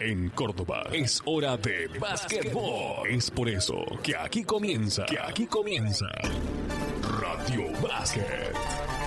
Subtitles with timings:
[0.00, 3.08] En Córdoba es hora de básquetbol.
[3.08, 6.06] Es por eso que aquí comienza, que aquí comienza
[7.20, 9.03] Radio Básquet.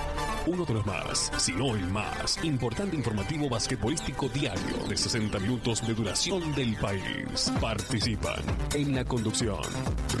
[0.48, 5.86] Uno de los más, si no el más, importante informativo basquetbolístico diario de 60 minutos
[5.86, 7.52] de duración del país.
[7.60, 8.40] Participan
[8.74, 9.60] en la conducción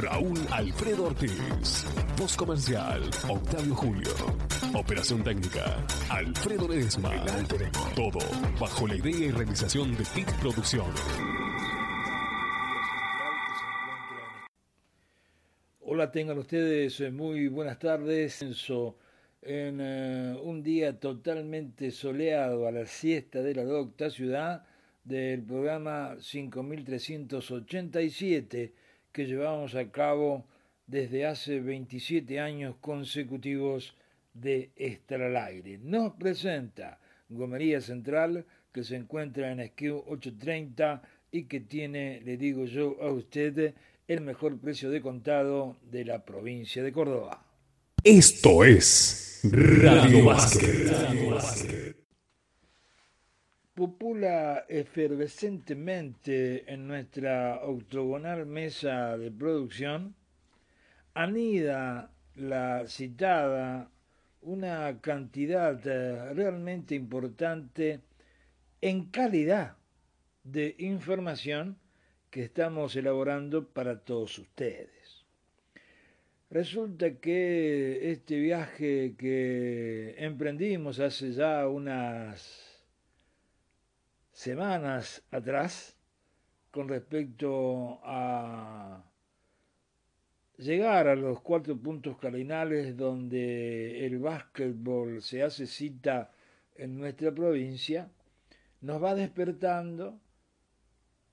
[0.02, 1.86] Raúl Alfredo Ortiz,
[2.18, 4.10] voz comercial Octavio Julio,
[4.74, 7.10] operación técnica Alfredo Ledesma.
[7.96, 8.18] Todo
[8.60, 11.00] bajo la idea y realización de TIC Producciones.
[15.80, 18.42] Hola, tengan ustedes eh, muy buenas tardes.
[19.42, 24.64] En eh, un día totalmente soleado a la siesta de la docta ciudad
[25.04, 28.74] del programa 5387
[29.12, 30.44] que llevamos a cabo
[30.88, 33.94] desde hace 27 años consecutivos
[34.34, 35.78] de Estar al Aire.
[35.78, 36.98] Nos presenta
[37.28, 43.12] Gomería Central que se encuentra en SKU 830 y que tiene, le digo yo a
[43.12, 43.74] usted,
[44.08, 47.47] el mejor precio de contado de la provincia de Córdoba.
[48.10, 51.94] Esto es Radio Básquet.
[53.74, 60.14] Popula efervescentemente en nuestra octogonal mesa de producción,
[61.12, 63.90] anida la citada
[64.40, 68.00] una cantidad eh, realmente importante
[68.80, 69.76] en calidad
[70.44, 71.76] de información
[72.30, 74.97] que estamos elaborando para todos ustedes.
[76.50, 82.86] Resulta que este viaje que emprendimos hace ya unas
[84.32, 85.94] semanas atrás
[86.70, 89.04] con respecto a
[90.56, 96.32] llegar a los cuatro puntos cardinales donde el básquetbol se hace cita
[96.76, 98.10] en nuestra provincia,
[98.80, 100.18] nos va despertando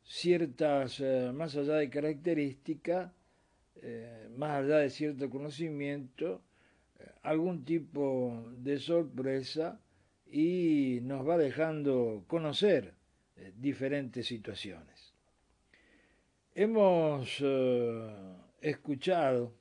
[0.04, 3.12] ciertas, eh, más allá de características,
[3.82, 6.42] eh, más allá de cierto conocimiento,
[7.00, 9.80] eh, algún tipo de sorpresa
[10.28, 12.94] y nos va dejando conocer
[13.58, 15.14] diferentes situaciones.
[16.54, 17.44] Hemos
[18.62, 19.54] escuchado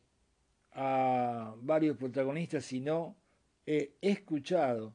[0.72, 3.16] a varios protagonistas, sino
[3.66, 4.94] he escuchado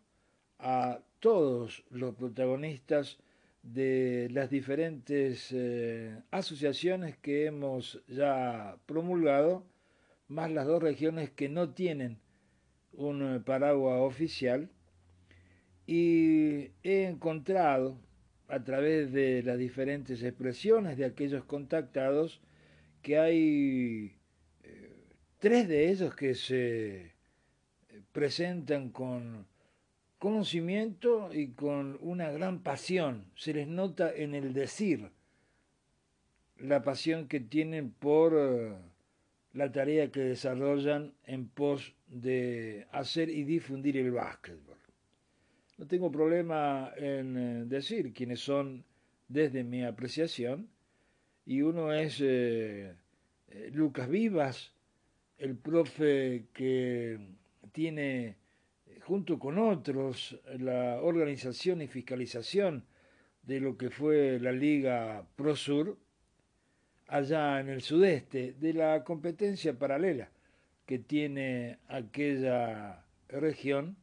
[0.60, 3.18] a todos los protagonistas
[3.74, 9.66] de las diferentes eh, asociaciones que hemos ya promulgado,
[10.28, 12.20] más las dos regiones que no tienen
[12.94, 14.70] un paraguas oficial,
[15.86, 17.98] y he encontrado
[18.48, 22.42] a través de las diferentes expresiones de aquellos contactados
[23.02, 24.16] que hay
[24.64, 24.94] eh,
[25.38, 27.12] tres de ellos que se eh,
[28.12, 29.48] presentan con
[30.20, 33.26] conocimiento y con una gran pasión.
[33.36, 35.10] Se les nota en el decir
[36.58, 38.74] la pasión que tienen por eh,
[39.54, 44.78] la tarea que desarrollan en pos de hacer y difundir el básquetbol.
[45.78, 48.84] No tengo problema en decir quiénes son
[49.30, 50.68] desde mi apreciación
[51.50, 52.94] y uno es eh,
[53.48, 54.72] eh, Lucas Vivas,
[55.40, 57.18] el profe que
[57.72, 58.36] tiene eh,
[59.10, 62.86] junto con otros la organización y fiscalización
[63.42, 65.98] de lo que fue la Liga ProSur
[67.08, 70.30] allá en el sudeste, de la competencia paralela
[70.86, 73.98] que tiene aquella región.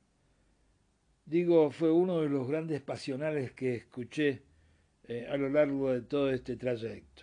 [1.25, 4.43] Digo, fue uno de los grandes pasionales que escuché
[5.31, 7.23] a lo largo de todo este trayecto.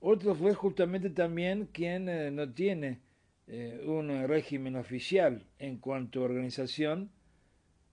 [0.00, 3.05] Otro fue justamente también quien eh, no tiene
[3.48, 7.10] eh, un régimen oficial en cuanto a organización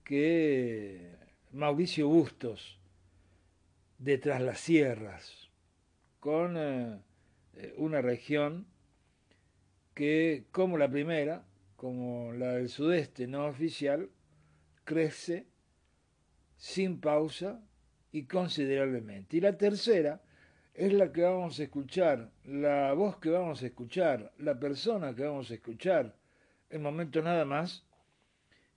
[0.02, 1.14] que
[1.52, 2.78] Mauricio Bustos,
[3.98, 5.48] de Tras las Sierras,
[6.20, 7.00] con eh,
[7.76, 8.66] una región
[9.94, 11.44] que, como la primera,
[11.76, 14.10] como la del sudeste no oficial,
[14.84, 15.46] crece
[16.56, 17.62] sin pausa
[18.10, 19.36] y considerablemente.
[19.36, 20.22] Y la tercera,
[20.74, 25.22] es la que vamos a escuchar, la voz que vamos a escuchar, la persona que
[25.22, 26.16] vamos a escuchar,
[26.68, 27.84] el momento nada más,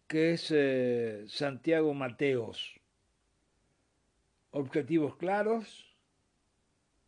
[0.07, 2.79] que es eh, Santiago Mateos.
[4.51, 5.91] Objetivos claros,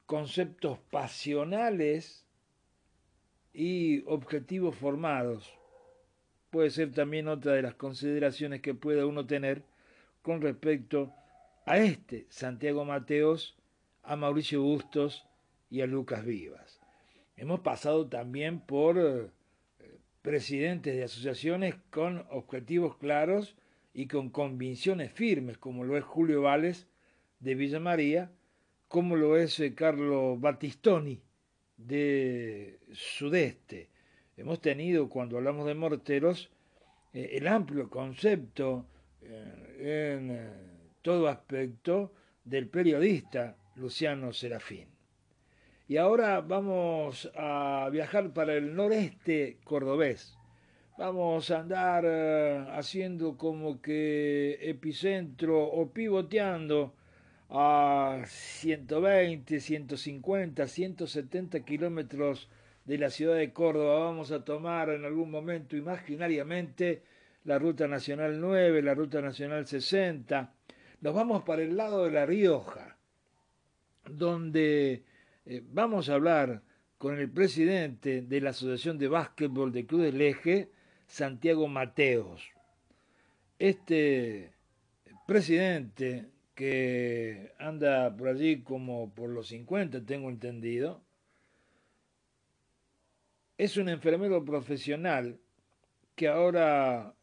[0.08, 2.26] conceptos pasionales
[3.54, 5.54] y objetivos formados.
[6.50, 9.62] Puede ser también otra de las consideraciones que pueda uno tener
[10.24, 11.14] con respecto
[11.68, 13.59] a este Santiago Mateos
[14.10, 15.24] a Mauricio Bustos
[15.70, 16.82] y a Lucas Vivas.
[17.38, 19.30] Hemos pasado también por eh,
[20.24, 23.56] presidentes de asociaciones con objetivos claros
[23.94, 26.88] y con convicciones firmes, como lo es Julio Vales
[27.40, 28.32] de Villa María,
[28.88, 31.22] como lo es eh, Carlo Battistoni
[31.78, 33.90] de Sudeste.
[34.38, 36.50] Hemos tenido, cuando hablamos de morteros,
[37.14, 38.88] eh, el amplio concepto
[39.22, 40.50] en
[41.04, 42.12] todo aspecto
[42.44, 44.88] del periodista Luciano Serafín.
[45.88, 50.38] Y ahora vamos a viajar para el noreste cordobés.
[50.98, 56.94] Vamos a andar eh, haciendo como que epicentro o pivoteando
[57.50, 62.50] a 120, 150, 170 kilómetros
[62.86, 64.06] de la ciudad de Córdoba.
[64.06, 67.02] Vamos a tomar en algún momento imaginariamente
[67.46, 70.54] la Ruta Nacional 9, la Ruta Nacional 60.
[71.02, 72.99] Nos vamos para el lado de La Rioja,
[74.18, 75.04] donde
[75.46, 76.62] eh, vamos a hablar
[76.98, 80.70] con el presidente de la Asociación de Básquetbol de Cruz del Eje,
[81.08, 82.42] Santiago Mateos.
[83.58, 84.54] Este
[85.26, 91.02] presidente que anda por allí como por los 50, tengo entendido,
[93.58, 95.40] es un enfermero profesional
[96.16, 97.14] que ahora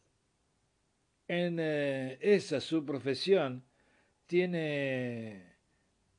[1.29, 3.65] en eh, esa su profesión
[4.27, 5.56] tiene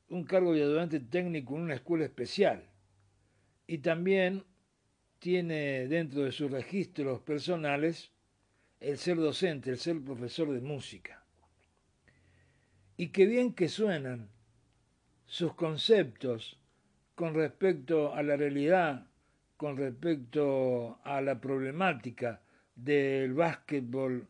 [0.09, 2.63] un cargo de ayudante técnico en una escuela especial
[3.67, 4.43] y también
[5.19, 8.11] tiene dentro de sus registros personales
[8.79, 11.23] el ser docente, el ser profesor de música.
[12.95, 14.29] Y qué bien que suenan
[15.25, 16.59] sus conceptos
[17.15, 19.07] con respecto a la realidad,
[19.57, 22.41] con respecto a la problemática
[22.75, 24.27] del básquetbol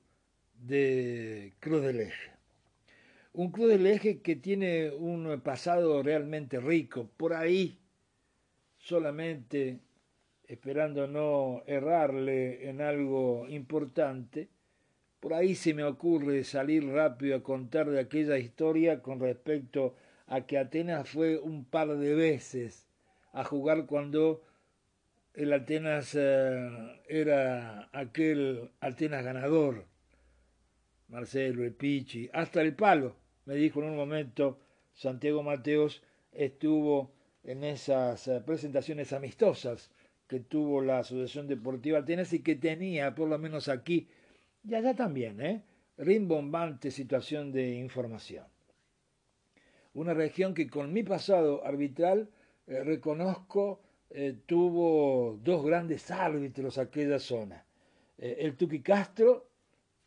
[0.56, 2.37] de Cruz del Eje.
[3.38, 7.08] Un Cruz del Eje que tiene un pasado realmente rico.
[7.18, 7.78] Por ahí,
[8.80, 9.80] solamente
[10.48, 14.50] esperando no errarle en algo importante,
[15.20, 19.94] por ahí se me ocurre salir rápido a contar de aquella historia con respecto
[20.26, 22.88] a que Atenas fue un par de veces
[23.34, 24.42] a jugar cuando
[25.36, 29.86] el Atenas eh, era aquel Atenas ganador,
[31.08, 34.60] Marcelo, el Pichi, hasta el palo me dijo en un momento
[34.94, 36.04] Santiago Mateos,
[36.34, 37.14] estuvo
[37.44, 39.90] en esas eh, presentaciones amistosas
[40.28, 44.10] que tuvo la Asociación Deportiva Atenas y que tenía, por lo menos aquí,
[44.68, 45.64] y allá también, ¿eh?
[45.98, 48.46] rimbombante situación de información.
[49.94, 52.30] Una región que con mi pasado arbitral
[52.68, 53.80] eh, reconozco
[54.10, 57.64] eh, tuvo dos grandes árbitros aquella zona.
[58.18, 59.47] el Tuqui Castro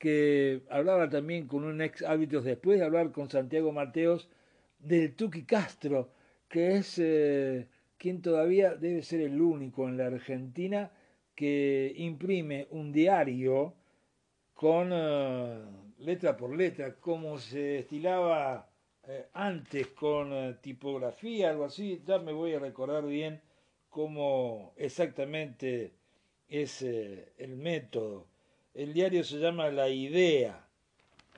[0.00, 4.30] que hablaba también con un ex árbitro después de hablar con Santiago Mateos
[4.78, 6.14] del Tuqui Castro,
[6.48, 7.68] que es eh,
[7.98, 10.90] quien todavía debe ser el único en la Argentina
[11.34, 13.74] que imprime un diario
[14.54, 15.64] con eh,
[15.98, 18.70] letra por letra, como se estilaba
[19.06, 23.42] eh, antes con tipografía, algo así, ya me voy a recordar bien
[23.90, 25.92] cómo exactamente
[26.48, 28.29] es el método
[28.74, 30.64] el diario se llama La Idea,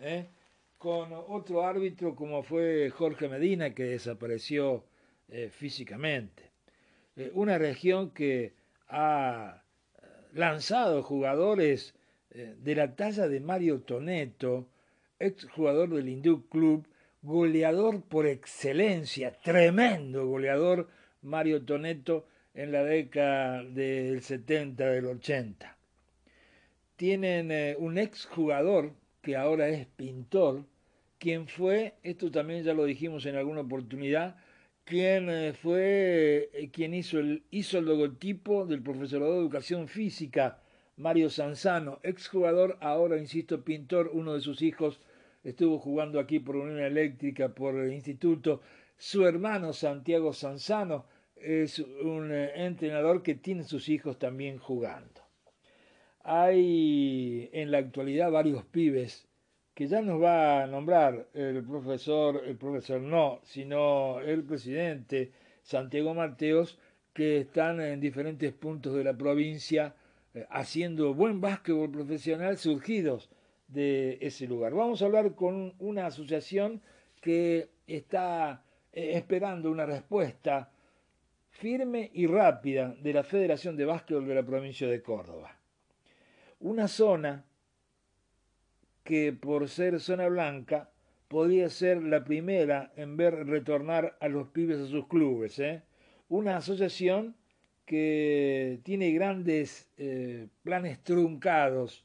[0.00, 0.26] ¿eh?
[0.78, 4.84] con otro árbitro como fue Jorge Medina, que desapareció
[5.28, 6.50] eh, físicamente.
[7.16, 8.54] Eh, una región que
[8.88, 9.62] ha
[10.32, 11.94] lanzado jugadores
[12.30, 14.66] de la talla de Mario Toneto,
[15.18, 16.86] ex jugador del Hindú Club,
[17.20, 20.88] goleador por excelencia, tremendo goleador
[21.20, 25.76] Mario Toneto en la década del 70, del 80
[27.02, 28.92] tienen eh, un ex jugador
[29.22, 30.66] que ahora es pintor,
[31.18, 34.36] quien fue, esto también ya lo dijimos en alguna oportunidad,
[34.84, 40.60] quien eh, fue eh, quien hizo el, hizo el logotipo del profesorado de educación física,
[40.96, 41.98] Mario Sanzano,
[42.30, 45.00] jugador, ahora insisto, pintor, uno de sus hijos
[45.42, 48.60] estuvo jugando aquí por Unión Eléctrica, por el instituto,
[48.96, 55.21] su hermano Santiago Sanzano es un entrenador que tiene sus hijos también jugando.
[56.24, 59.26] Hay en la actualidad varios pibes
[59.74, 66.14] que ya nos va a nombrar el profesor, el profesor no, sino el presidente Santiago
[66.14, 66.78] Mateos,
[67.12, 69.94] que están en diferentes puntos de la provincia
[70.34, 73.28] eh, haciendo buen básquetbol profesional surgidos
[73.68, 74.74] de ese lugar.
[74.74, 76.80] Vamos a hablar con una asociación
[77.20, 80.70] que está eh, esperando una respuesta
[81.50, 85.61] firme y rápida de la Federación de Básquetbol de la provincia de Córdoba
[86.62, 87.44] una zona
[89.02, 90.90] que por ser zona blanca
[91.26, 95.58] podría ser la primera en ver retornar a los pibes a sus clubes.
[95.58, 95.82] ¿eh?
[96.28, 97.34] Una asociación
[97.84, 102.04] que tiene grandes eh, planes truncados,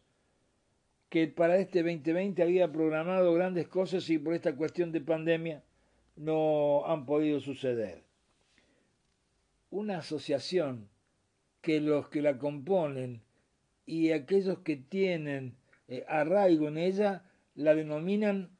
[1.09, 5.63] que para este 2020 había programado grandes cosas y por esta cuestión de pandemia
[6.15, 8.01] no han podido suceder.
[9.69, 10.89] Una asociación
[11.61, 13.21] que los que la componen
[13.88, 15.56] y aquellos que tienen
[15.88, 17.24] eh, arraigo en ella
[17.56, 18.51] la denominan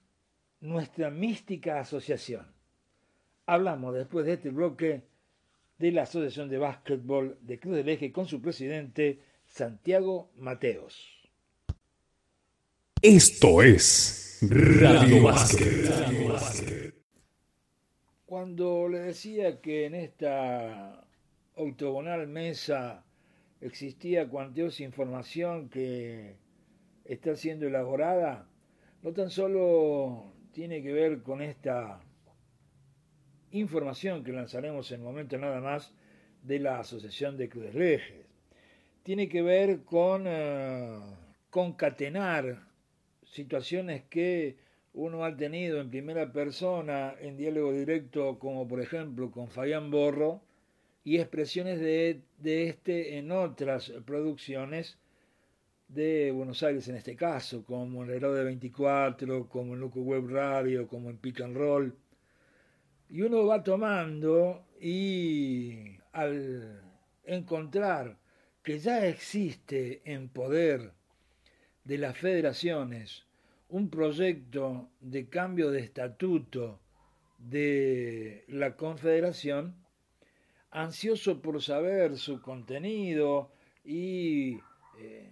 [0.62, 2.48] nuestra mística asociación.
[3.46, 5.04] Hablamos después de este bloque
[5.78, 11.30] de la Asociación de Básquetbol de Cruz del Eje con su presidente Santiago Mateos.
[13.02, 16.96] Esto es Radio Básquet.
[18.26, 21.06] Cuando le decía que en esta
[21.56, 23.04] octogonal mesa
[23.62, 26.36] existía cuantiosa información que
[27.06, 28.48] está siendo elaborada,
[29.02, 32.02] no tan solo tiene que ver con esta
[33.52, 35.94] información que lanzaremos en el momento nada más
[36.44, 38.26] de la Asociación de Cruz Lejes.
[39.04, 41.00] Tiene que ver con eh,
[41.50, 42.64] concatenar
[43.26, 44.58] situaciones que
[44.94, 50.42] uno ha tenido en primera persona en diálogo directo, como por ejemplo con Fabián Borro,
[51.08, 54.98] y expresiones de, de este en otras producciones
[55.88, 60.28] de Buenos Aires en este caso, como en el de 24, como en Luco Web
[60.28, 61.96] Radio, como en Pick and Roll.
[63.10, 66.82] Y uno va tomando y al
[67.24, 68.18] encontrar
[68.62, 70.92] que ya existe en poder
[71.86, 73.24] de las federaciones
[73.70, 76.82] un proyecto de cambio de estatuto
[77.38, 79.87] de la confederación,
[80.78, 83.50] ansioso por saber su contenido
[83.84, 84.60] y
[85.00, 85.32] eh,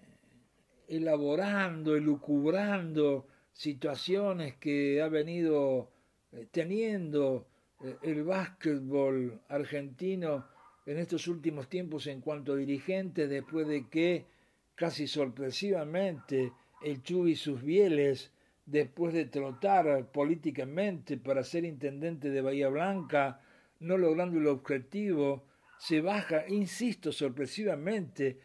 [0.87, 5.91] elaborando, elucubrando situaciones que ha venido
[6.31, 7.47] eh, teniendo
[7.83, 10.47] eh, el básquetbol argentino
[10.85, 14.25] en estos últimos tiempos en cuanto a dirigentes, después de que
[14.73, 16.51] casi sorpresivamente
[16.83, 18.31] el Chu y sus bieles,
[18.65, 23.41] después de trotar políticamente para ser intendente de Bahía Blanca,
[23.79, 25.43] no logrando el objetivo,
[25.77, 28.39] se baja, insisto, sorpresivamente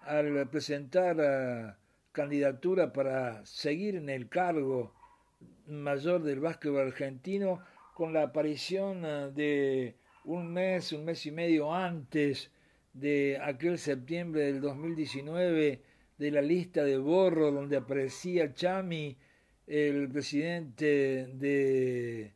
[0.00, 1.78] al presentar
[2.12, 4.92] candidatura para seguir en el cargo
[5.66, 7.64] mayor del básquetbol argentino
[7.94, 12.50] con la aparición eh, de un mes, un mes y medio antes
[12.92, 15.82] de aquel septiembre del 2019
[16.18, 19.16] de la lista de Borro donde aparecía Chami,
[19.66, 22.32] el presidente de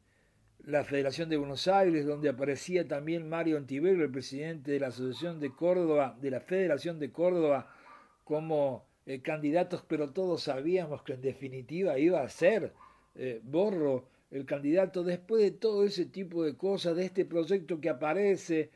[0.69, 5.41] la Federación de Buenos Aires, donde aparecía también Mario Antivero, el presidente de la Asociación
[5.41, 7.75] de Córdoba, de la Federación de Córdoba,
[8.23, 12.75] como eh, candidatos, pero todos sabíamos que en definitiva iba a ser
[13.15, 17.89] eh, Borro el candidato después de todo ese tipo de cosas, de este proyecto que
[17.89, 18.71] aparece.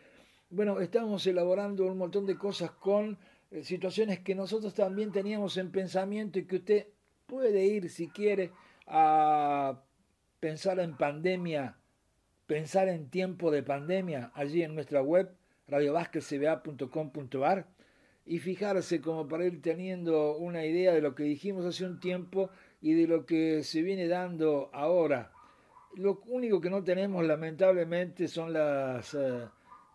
[0.49, 3.19] Bueno, estamos elaborando un montón de cosas con
[3.51, 6.87] eh, situaciones que nosotros también teníamos en pensamiento y que usted
[7.27, 8.51] puede ir si quiere
[8.87, 9.79] a
[10.41, 11.77] pensar en pandemia,
[12.53, 15.31] pensar en tiempo de pandemia allí en nuestra web
[15.69, 17.67] radiovasquecba.com.ar
[18.27, 22.51] y fijarse como para ir teniendo una idea de lo que dijimos hace un tiempo
[22.83, 25.33] y de lo que se viene dando ahora.
[25.95, 29.47] Lo único que no tenemos lamentablemente son las eh,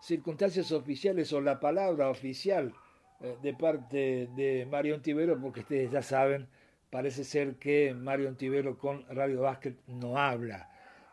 [0.01, 2.73] circunstancias oficiales o la palabra oficial
[3.21, 6.47] eh, de parte de Mario Ontivero, porque ustedes ya saben,
[6.89, 10.71] parece ser que Mario Ontivero con Radio Básquet no habla.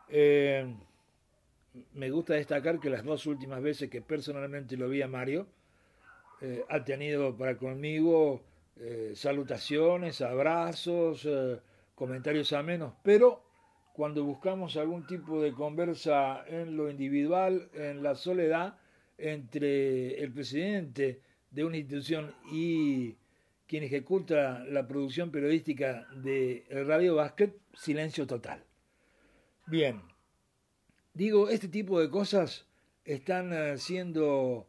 [0.09, 0.75] Eh,
[1.95, 5.47] me gusta destacar que las dos últimas veces que personalmente lo vi a Mario,
[6.41, 8.43] eh, ha tenido para conmigo
[8.77, 11.59] eh, salutaciones, abrazos, eh,
[11.95, 13.43] comentarios amenos, pero
[13.93, 18.79] cuando buscamos algún tipo de conversa en lo individual, en la soledad,
[19.17, 23.15] entre el presidente de una institución y
[23.69, 28.65] quien ejecuta la producción periodística de Radio Basket, silencio total.
[29.67, 30.03] Bien,
[31.15, 32.67] digo, este tipo de cosas
[33.05, 34.67] están siendo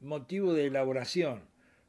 [0.00, 1.42] motivo de elaboración,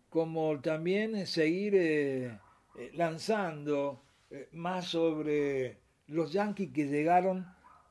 [0.10, 2.40] como también seguir eh,
[2.78, 5.78] eh, lanzando eh, más sobre
[6.08, 7.46] los Yankees que llegaron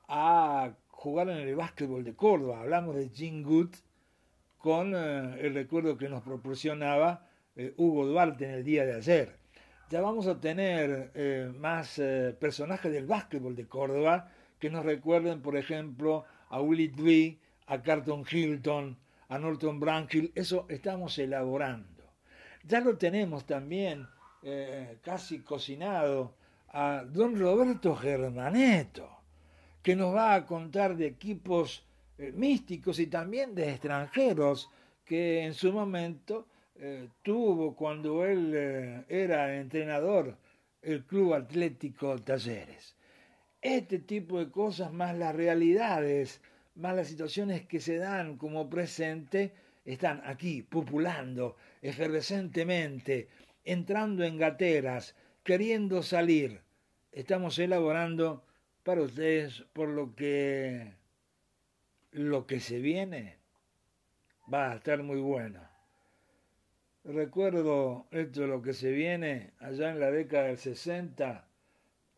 [0.08, 2.60] a jugar en el básquetbol de Córdoba.
[2.60, 3.74] Hablamos de Jim Good
[4.58, 7.28] con el recuerdo que nos proporcionaba
[7.76, 9.36] Hugo Duarte en el día de ayer.
[9.90, 12.00] Ya vamos a tener más
[12.40, 18.24] personajes del básquetbol de Córdoba que nos recuerden, por ejemplo, a Willie Dwee, a Carlton
[18.30, 18.96] Hilton,
[19.28, 22.04] a Norton Branchill, eso estamos elaborando.
[22.64, 24.06] Ya lo tenemos también
[24.42, 26.34] eh, casi cocinado
[26.68, 29.08] a don Roberto Germaneto,
[29.82, 31.84] que nos va a contar de equipos
[32.18, 34.70] eh, místicos y también de extranjeros
[35.04, 40.36] que en su momento eh, tuvo cuando él era entrenador
[40.82, 42.95] el Club Atlético Talleres.
[43.74, 46.40] Este tipo de cosas, más las realidades,
[46.76, 49.52] más las situaciones que se dan como presente,
[49.84, 53.28] están aquí, populando efervescentemente,
[53.64, 56.60] entrando en gateras, queriendo salir.
[57.12, 58.44] Estamos elaborando
[58.82, 60.92] para ustedes por lo que
[62.12, 63.36] lo que se viene
[64.52, 65.60] va a estar muy bueno.
[67.04, 71.46] Recuerdo esto lo que se viene allá en la década del 60,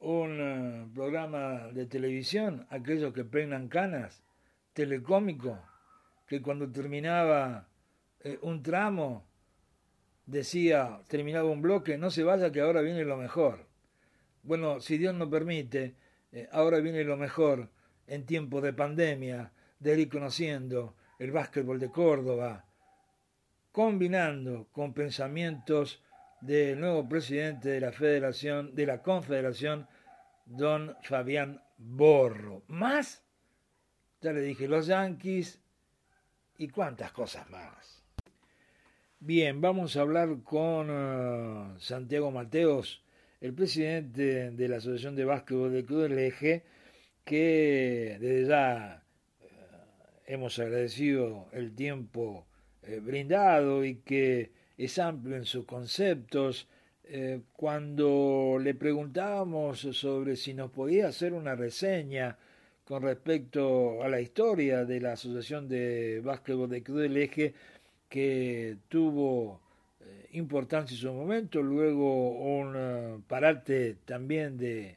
[0.00, 4.22] un eh, programa de televisión, aquellos que peinan canas,
[4.72, 5.58] telecómico,
[6.26, 7.68] que cuando terminaba
[8.20, 9.26] eh, un tramo
[10.26, 13.66] decía, terminaba un bloque, no se vaya que ahora viene lo mejor.
[14.42, 15.96] Bueno, si Dios nos permite,
[16.32, 17.70] eh, ahora viene lo mejor
[18.06, 22.64] en tiempo de pandemia, de ir conociendo el básquetbol de Córdoba,
[23.72, 26.02] combinando con pensamientos
[26.40, 29.86] del nuevo presidente de la Federación, de la Confederación,
[30.46, 32.62] don Fabián Borro.
[32.68, 33.22] Más,
[34.20, 35.60] ya le dije, los Yankees
[36.56, 38.02] y cuántas cosas más.
[39.20, 43.02] Bien, vamos a hablar con uh, Santiago Mateos,
[43.40, 46.64] el presidente de la Asociación de Básquetbol de Cruz del Eje,
[47.24, 49.02] que desde ya
[49.40, 49.46] uh,
[50.26, 52.46] hemos agradecido el tiempo
[52.82, 56.68] eh, brindado y que es amplio en sus conceptos.
[57.04, 62.38] Eh, cuando le preguntábamos sobre si nos podía hacer una reseña
[62.84, 67.54] con respecto a la historia de la Asociación de Básquetbol de Cruz del Eje,
[68.08, 69.60] que tuvo
[70.00, 74.96] eh, importancia en su momento, luego un parate también de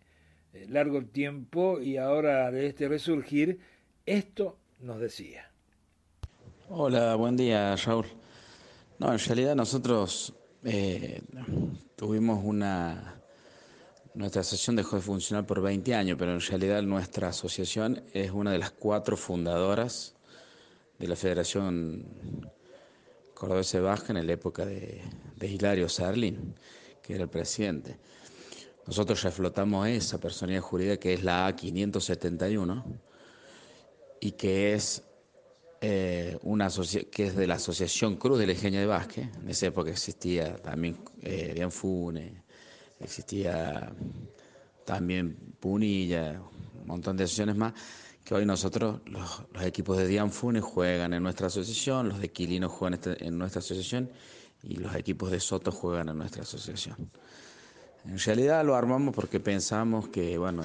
[0.70, 3.60] largo tiempo y ahora de este resurgir,
[4.06, 5.50] esto nos decía.
[6.70, 8.21] Hola, buen día, Raúl.
[9.02, 10.32] No, en realidad nosotros
[10.64, 11.24] eh,
[11.96, 13.20] tuvimos una...
[14.14, 18.52] Nuestra asociación dejó de funcionar por 20 años, pero en realidad nuestra asociación es una
[18.52, 20.14] de las cuatro fundadoras
[21.00, 22.06] de la Federación
[23.34, 25.02] Cordobesa Baja en la época de,
[25.36, 26.54] de Hilario Sarlin,
[27.02, 27.98] que era el presidente.
[28.86, 32.84] Nosotros reflotamos esa personalidad jurídica que es la A571
[34.20, 35.02] y que es
[35.84, 36.70] eh, una
[37.12, 39.28] que es de la Asociación Cruz de Legeña de Vázquez.
[39.42, 41.56] En esa época existía también eh,
[43.00, 43.92] existía
[44.86, 46.40] también Punilla,
[46.82, 47.74] un montón de asociaciones más,
[48.24, 52.94] que hoy nosotros, los, equipos de Dianfune juegan en nuestra asociación, los de Quilino juegan
[52.94, 54.12] este, en nuestra asociación
[54.62, 57.10] y los equipos de Soto juegan en nuestra asociación.
[58.06, 60.64] En realidad lo armamos porque pensamos que, bueno,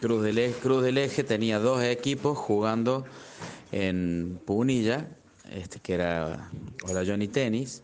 [0.00, 3.04] Cruz del, Eje, Cruz del Eje tenía dos equipos jugando
[3.72, 5.08] en Punilla,
[5.50, 6.50] este, que era
[6.84, 7.82] Hola Johnny Tennis,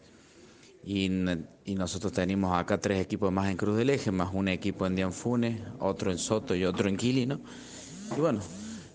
[0.85, 1.09] y,
[1.75, 5.61] nosotros tenemos acá tres equipos más en Cruz del Eje, más un equipo en Dianfune,
[5.81, 7.41] otro en Soto y otro en Quilino.
[8.17, 8.41] Y bueno,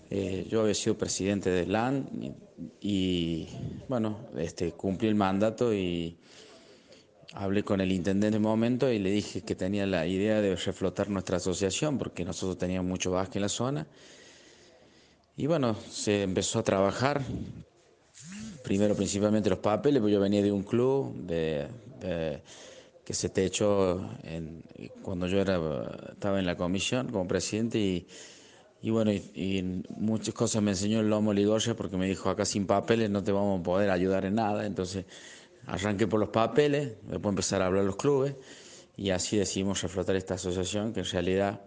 [0.08, 2.08] eh, yo había sido presidente del LAN
[2.80, 3.48] y,
[3.88, 6.16] bueno, este, cumplí el mandato y
[7.34, 11.08] hablé con el intendente en momento y le dije que tenía la idea de reflotar
[11.08, 13.86] nuestra asociación porque nosotros teníamos mucho básquet en la zona.
[15.36, 17.22] Y bueno, se empezó a trabajar,
[18.62, 21.66] primero principalmente los papeles, porque yo venía de un club de,
[23.04, 24.10] que se te echó
[25.02, 25.58] cuando yo era,
[26.12, 28.06] estaba en la comisión como presidente y,
[28.82, 32.66] y bueno, y, muchas cosas me enseñó el Lomo Ligoya porque me dijo, acá sin
[32.66, 35.04] papeles no te vamos a poder ayudar en nada, entonces
[35.70, 38.34] arranqué por los papeles, después empezar a hablar los clubes
[38.96, 41.60] y así decidimos reflotar esta asociación que en realidad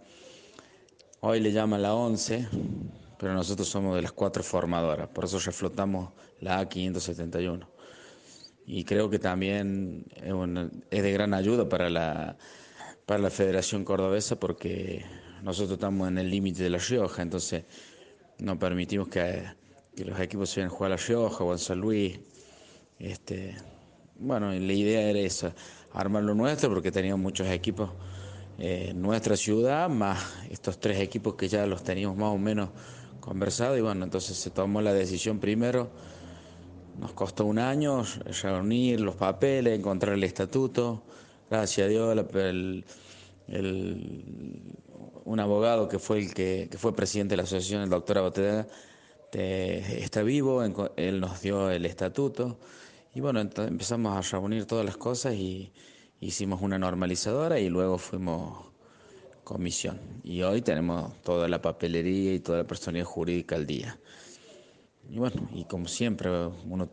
[1.20, 2.46] hoy le llaman la ONCE,
[3.18, 7.66] pero nosotros somos de las cuatro formadoras, por eso reflotamos la A571.
[8.66, 10.04] Y creo que también
[10.90, 12.36] es, de gran ayuda para la,
[13.06, 15.04] para la Federación Cordobesa porque
[15.42, 17.64] nosotros estamos en el límite de La Rioja, entonces
[18.38, 19.44] no permitimos que,
[19.96, 22.18] los equipos se vayan a jugar a La Rioja o en San Luis.
[22.98, 23.56] Este,
[24.18, 25.54] bueno, la idea era esa,
[25.92, 27.90] armar lo nuestro porque teníamos muchos equipos
[28.58, 30.18] en nuestra ciudad, más
[30.50, 32.70] estos tres equipos que ya los teníamos más o menos
[33.20, 35.90] conversado y bueno, entonces se tomó la decisión primero,
[36.98, 38.04] nos costó un año
[38.42, 41.02] reunir los papeles, encontrar el estatuto,
[41.50, 42.16] gracias a Dios
[45.24, 48.68] un abogado que fue el que, fue presidente de la asociación, el doctor Aboteda,
[49.32, 50.62] está vivo,
[50.96, 52.58] él nos dio el estatuto
[53.14, 55.72] y bueno, empezamos a reunir todas las cosas y
[56.20, 58.66] hicimos una normalizadora y luego fuimos
[59.44, 60.00] comisión.
[60.24, 64.00] Y hoy tenemos toda la papelería y toda la personalidad jurídica al día.
[65.08, 66.30] Y bueno, y como siempre,
[66.66, 66.88] uno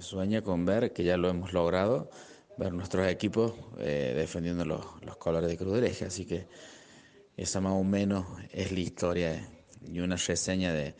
[0.00, 2.08] sueña con ver que ya lo hemos logrado,
[2.56, 6.06] ver nuestros equipos eh, defendiendo los, colores de Cruz del Eje.
[6.06, 6.46] Así que
[7.36, 9.48] esa más o menos es la historia
[9.86, 10.94] y una reseña de,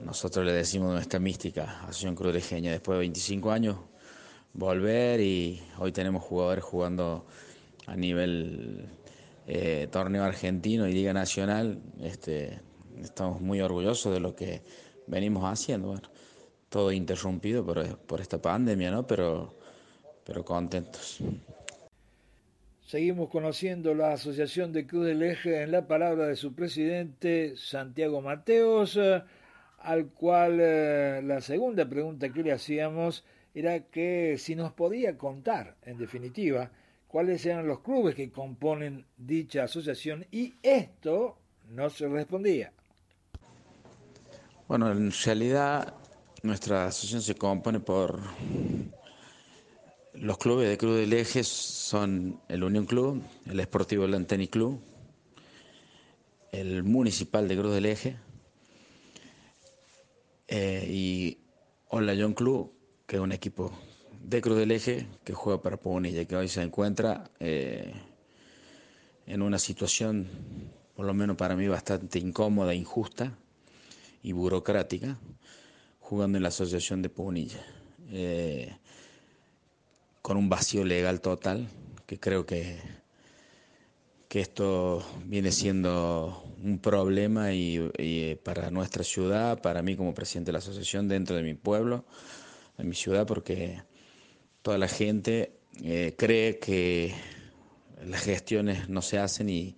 [0.00, 3.76] nosotros le decimos nuestra mística, Asociación Cruz Genia, después de 25 años,
[4.52, 7.26] volver y hoy tenemos jugadores jugando
[7.86, 8.88] a nivel
[9.46, 12.60] eh, torneo argentino y Liga Nacional, este,
[13.02, 14.62] estamos muy orgullosos de lo que
[15.06, 16.00] venimos haciendo,
[16.68, 19.06] todo interrumpido por, por esta pandemia, ¿no?
[19.06, 19.54] Pero,
[20.24, 21.18] pero contentos.
[22.86, 28.22] Seguimos conociendo la Asociación de Cruz del Eje en la palabra de su presidente Santiago
[28.22, 28.98] Mateos,
[29.78, 35.76] al cual eh, la segunda pregunta que le hacíamos era que si nos podía contar,
[35.82, 36.70] en definitiva,
[37.06, 41.36] cuáles eran los clubes que componen dicha asociación y esto
[41.70, 42.72] no se respondía.
[44.68, 45.94] Bueno, en realidad
[46.42, 48.20] nuestra asociación se compone por
[50.14, 54.80] los clubes de Cruz del Eje son el Unión Club, el Esportivo Lanteni Club,
[56.52, 58.16] el Municipal de Cruz del Eje
[60.48, 61.38] eh, y
[61.88, 62.72] Olayón Club,
[63.06, 63.70] que es un equipo
[64.22, 67.92] de Cruz del Eje que juega para Punilla, que hoy se encuentra eh,
[69.26, 70.26] en una situación,
[70.96, 73.32] por lo menos para mí, bastante incómoda, injusta
[74.22, 75.18] y burocrática,
[76.00, 77.64] jugando en la Asociación de Punilla.
[78.10, 78.74] Eh,
[80.22, 81.68] con un vacío legal total,
[82.06, 82.78] que creo que,
[84.28, 90.48] que esto viene siendo un problema y, eh, para nuestra ciudad, para mí como presidente
[90.48, 92.04] de la asociación dentro de mi pueblo,
[92.76, 93.82] de mi ciudad, porque
[94.60, 97.14] toda la gente eh, cree que
[98.04, 99.76] las gestiones no se hacen y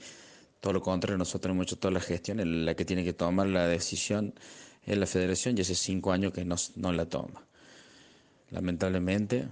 [0.59, 3.67] todo lo contrario, nosotros hemos hecho todas las gestiones, la que tiene que tomar la
[3.67, 4.35] decisión
[4.85, 7.47] es la federación y hace cinco años que no, no la toma.
[8.51, 9.47] Lamentablemente,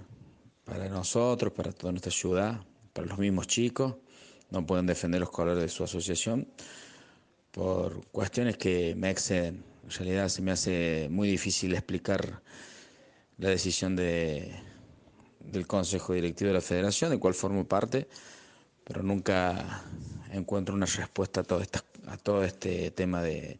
[0.65, 2.61] para nosotros, para toda nuestra ciudad,
[2.93, 3.95] para los mismos chicos,
[4.51, 6.47] no pueden defender los colores de su asociación
[7.51, 9.63] por cuestiones que me exceden.
[9.83, 12.41] En realidad se me hace muy difícil explicar
[13.37, 14.53] la decisión de,
[15.39, 18.07] del Consejo Directivo de la Federación, de cual formo parte,
[18.83, 19.83] pero nunca
[20.31, 23.59] encuentro una respuesta a todo, esta, a todo este tema de,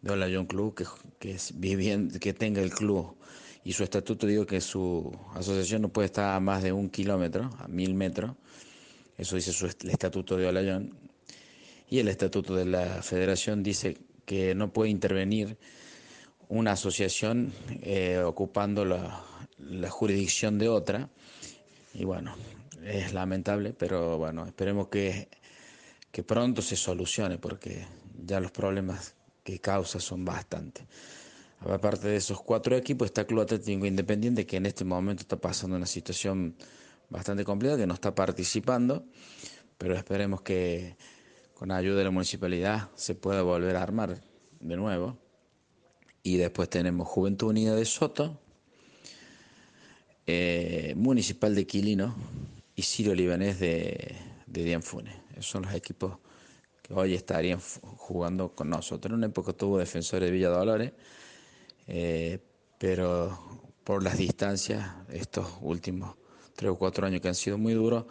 [0.00, 0.84] de Hola John Club, que,
[1.18, 1.52] que, es
[2.20, 3.16] que tenga el club
[3.64, 7.50] y su estatuto digo que su asociación no puede estar a más de un kilómetro,
[7.58, 8.34] a mil metros,
[9.18, 10.96] eso dice su, el estatuto de Olayón,
[11.90, 15.58] y el estatuto de la federación dice que no puede intervenir
[16.48, 17.52] una asociación
[17.82, 19.24] eh, ocupando la,
[19.90, 21.10] jurisdicción de otra,
[21.92, 22.36] y bueno,
[22.84, 25.28] es lamentable, pero bueno, esperemos que,
[26.12, 27.84] que pronto se solucione, porque
[28.24, 30.84] ya los problemas que causa son bastantes.
[31.60, 35.76] Aparte de esos cuatro equipos está Club Atlético Independiente que en este momento está pasando
[35.76, 36.54] una situación
[37.10, 39.04] bastante complicada, que no está participando,
[39.76, 40.96] pero esperemos que
[41.54, 44.20] con ayuda de la municipalidad se pueda volver a armar
[44.60, 45.18] de nuevo.
[46.22, 48.38] Y después tenemos Juventud Unida de Soto,
[50.26, 52.14] eh, Municipal de Quilino
[52.74, 54.14] y Sirio Libanés de,
[54.46, 55.14] de Dianfune.
[55.32, 56.18] Esos son los equipos
[56.82, 59.10] que hoy estarían jugando con nosotros.
[59.10, 60.92] En una época tuvo defensores de Villa Dolores
[61.88, 62.38] eh,
[62.76, 63.36] pero
[63.82, 66.16] por las distancias, estos últimos
[66.58, 68.04] tres o cuatro años que han sido muy duros,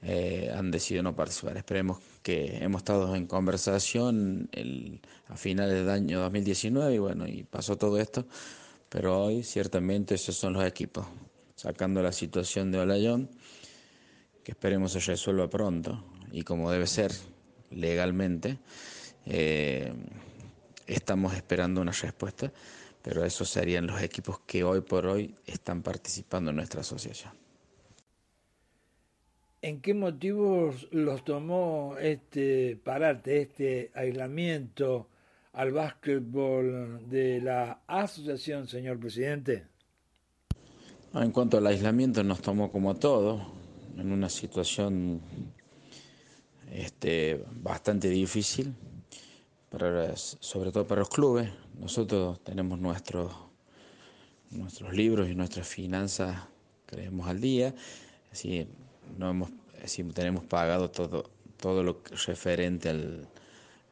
[0.00, 1.56] eh, han decidido no participar.
[1.56, 4.48] Esperemos que hemos estado en conversación
[5.26, 8.26] a finales del año 2019 y bueno, y pasó todo esto,
[8.88, 11.04] pero hoy ciertamente esos son los equipos,
[11.56, 13.28] sacando la situación de Olayón,
[14.44, 17.10] que esperemos se resuelva pronto y como debe ser
[17.72, 18.58] legalmente,
[19.26, 19.92] eh,
[20.86, 22.52] estamos esperando una respuesta
[23.02, 27.43] pero esos serían los equipos que hoy por hoy están participando en nuestra asociación.
[29.66, 35.08] ¿En qué motivos los tomó este parate, este aislamiento
[35.54, 39.64] al básquetbol de la asociación, señor presidente?
[41.14, 43.40] En cuanto al aislamiento, nos tomó como todo,
[43.96, 45.22] en una situación
[46.70, 48.74] este, bastante difícil,
[50.40, 51.48] sobre todo para los clubes,
[51.80, 53.32] nosotros tenemos nuestros,
[54.50, 56.36] nuestros libros y nuestras finanzas,
[56.84, 57.74] creemos al día,
[58.30, 58.68] así,
[59.18, 59.50] no hemos,
[60.14, 63.28] tenemos pagado todo, todo lo referente al,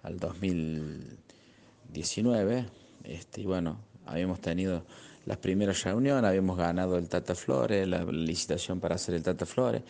[0.02, 2.66] al 2019.
[3.04, 4.84] Este, y bueno, habíamos tenido
[5.26, 9.82] las primeras reuniones, habíamos ganado el Tata Flores, la licitación para hacer el Tata Flores,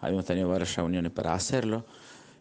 [0.00, 1.84] habíamos tenido varias reuniones para hacerlo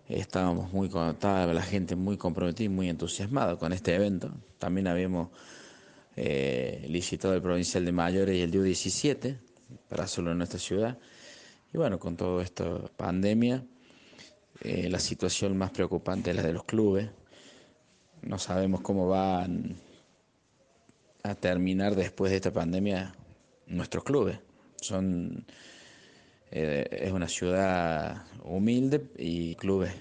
[0.09, 4.31] estábamos muy estaba la gente muy comprometida y muy entusiasmada con este evento.
[4.59, 5.29] También habíamos
[6.15, 9.37] eh, licitado el provincial de mayores y el DIU 17
[9.89, 10.97] para hacerlo en nuestra ciudad.
[11.75, 13.65] Y bueno, con todo esto pandemia,
[14.61, 17.09] eh, la situación más preocupante es la de los clubes.
[18.21, 19.75] No sabemos cómo van
[21.23, 23.13] a terminar después de esta pandemia
[23.67, 24.39] nuestros clubes.
[24.77, 25.45] Son,
[26.49, 29.91] eh, es una ciudad humilde y clubes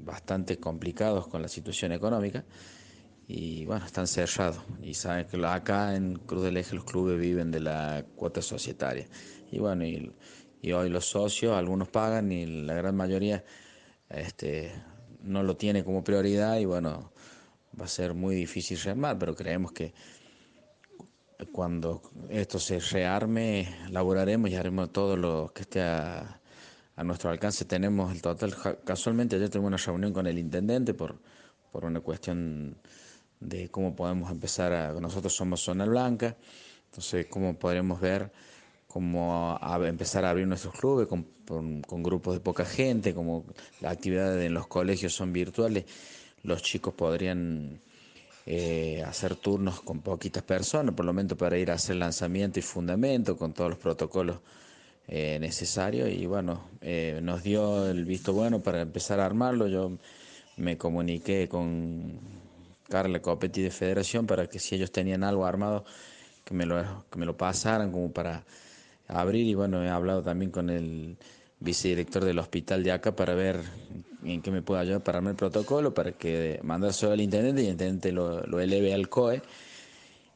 [0.00, 2.44] bastante complicados con la situación económica
[3.28, 4.64] y bueno, están cerrados.
[4.82, 9.06] Y saben que acá en Cruz del Eje los clubes viven de la cuota societaria.
[9.52, 10.12] Y bueno, y,
[10.72, 13.44] hoy los socios, algunos pagan y la gran mayoría
[14.08, 14.72] este,
[15.22, 17.12] no lo tiene como prioridad y bueno,
[17.80, 19.92] va a ser muy difícil rearmar, pero creemos que
[21.52, 26.40] cuando esto se rearme, laboraremos y haremos todo lo que esté a,
[26.96, 27.64] a nuestro alcance.
[27.64, 31.18] Tenemos el total, casualmente ayer tuvimos una reunión con el intendente por,
[31.72, 32.76] por una cuestión
[33.40, 36.36] de cómo podemos empezar a, nosotros somos zona blanca,
[36.86, 38.30] entonces cómo podremos ver
[38.90, 41.24] cómo empezar a abrir nuestros clubes con,
[41.82, 43.44] con, grupos de poca gente, como
[43.80, 45.84] las actividades en los colegios son virtuales,
[46.42, 47.80] los chicos podrían
[48.46, 52.62] eh, hacer turnos con poquitas personas, por lo menos para ir a hacer lanzamiento y
[52.62, 54.38] fundamento con todos los protocolos
[55.06, 56.10] eh, necesarios.
[56.10, 59.92] Y bueno, eh, nos dio el visto bueno para empezar a armarlo, yo
[60.56, 62.18] me comuniqué con
[62.88, 65.84] Carla Copetti de Federación para que si ellos tenían algo armado,
[66.44, 68.44] que me lo, que me lo pasaran como para
[69.10, 69.46] abrir.
[69.46, 71.16] Y bueno, he hablado también con el
[71.60, 73.60] vicedirector del hospital de acá para ver
[74.24, 77.72] en qué me puede ayudar para el protocolo, para que mandárselo al intendente y el
[77.72, 79.42] intendente lo, eleve al COE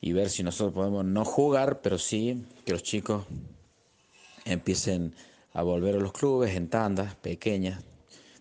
[0.00, 3.24] y ver si nosotros podemos no jugar, pero sí que los chicos
[4.44, 5.14] empiecen
[5.54, 7.82] a volver a los clubes en tandas pequeñas.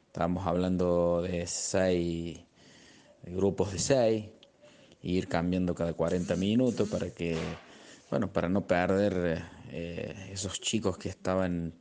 [0.07, 2.39] Estamos hablando de seis
[3.25, 4.25] grupos de seis,
[5.01, 7.37] ir cambiando cada 40 minutos para que,
[8.09, 9.43] bueno, para no perder
[9.75, 11.73] eh, esos chicos que estaban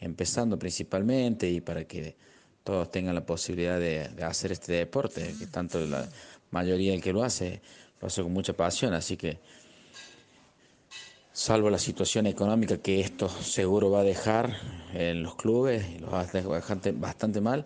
[0.00, 2.14] empezando principalmente y para que
[2.62, 6.08] todos tengan la posibilidad de, hacer este deporte, que tanto la
[6.52, 7.60] mayoría del que lo hace,
[8.00, 9.38] lo hace con mucha pasión, así que
[11.32, 14.56] salvo la situación económica que esto seguro va a dejar
[14.94, 17.64] en los clubes, los va a dejar bastante, bastante mal,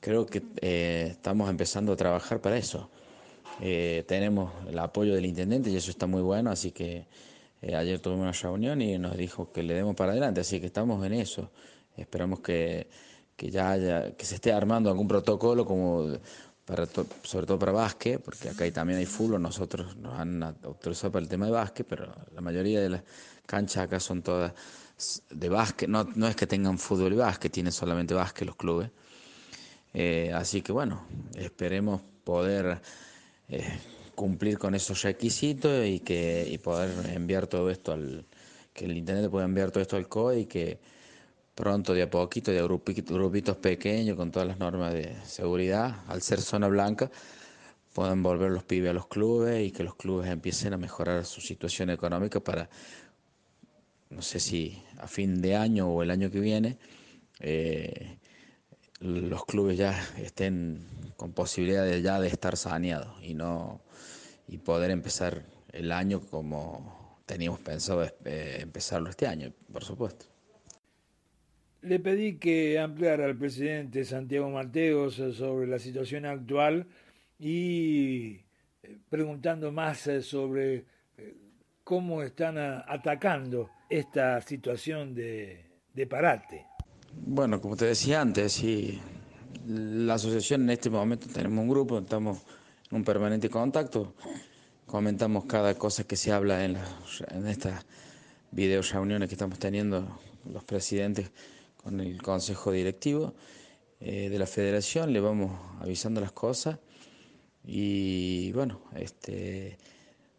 [0.00, 2.90] creo que eh, estamos empezando a trabajar para eso.
[3.60, 7.04] Eh, tenemos el apoyo del intendente y eso está muy bueno, así que
[7.62, 10.66] eh, ayer tuvimos una reunión y nos dijo que le demos para adelante, así que
[10.66, 11.50] estamos en eso.
[11.96, 12.88] Esperamos que,
[13.36, 16.18] que ya haya, que se esté armando algún protocolo como
[16.64, 16.86] para
[17.22, 21.28] sobre todo para básquet, porque acá también hay fútbol, nosotros nos han autorizado para el
[21.28, 23.02] tema de básquet, pero la mayoría de las
[23.44, 24.52] canchas acá son todas
[25.30, 28.90] de básquet, no, no es que tengan fútbol y básquet, tienen solamente básquet los clubes.
[29.92, 32.80] Eh, así que bueno, esperemos poder
[33.48, 33.78] eh,
[34.20, 38.26] cumplir con esos requisitos y que y poder enviar todo esto al
[38.74, 40.78] que el internet pueda enviar todo esto al COE y que
[41.54, 46.20] pronto de a poquito, de grupitos, grupitos pequeños con todas las normas de seguridad, al
[46.20, 47.10] ser zona blanca,
[47.94, 51.40] puedan volver los pibes a los clubes y que los clubes empiecen a mejorar su
[51.40, 52.68] situación económica para,
[54.10, 56.76] no sé si a fin de año o el año que viene,
[57.38, 58.18] eh,
[59.00, 63.80] los clubes ya estén con posibilidad ya de estar saneados y no
[64.50, 70.26] y poder empezar el año como teníamos pensado eh, empezarlo este año, por supuesto.
[71.82, 76.86] Le pedí que ampliara al presidente Santiago Mateos sobre la situación actual
[77.38, 78.40] y
[78.82, 80.84] eh, preguntando más eh, sobre
[81.84, 86.66] cómo están atacando esta situación de, de parate.
[87.12, 89.00] Bueno, como te decía antes, sí,
[89.66, 92.44] la asociación en este momento tenemos un grupo, estamos
[92.90, 94.14] un permanente contacto,
[94.86, 96.76] comentamos cada cosa que se habla en,
[97.46, 97.86] estas
[98.50, 100.18] video reuniones que estamos teniendo
[100.52, 101.30] los presidentes
[101.76, 103.34] con el consejo directivo
[104.00, 106.78] eh, de la federación, le vamos avisando las cosas.
[107.64, 109.78] Y bueno, este,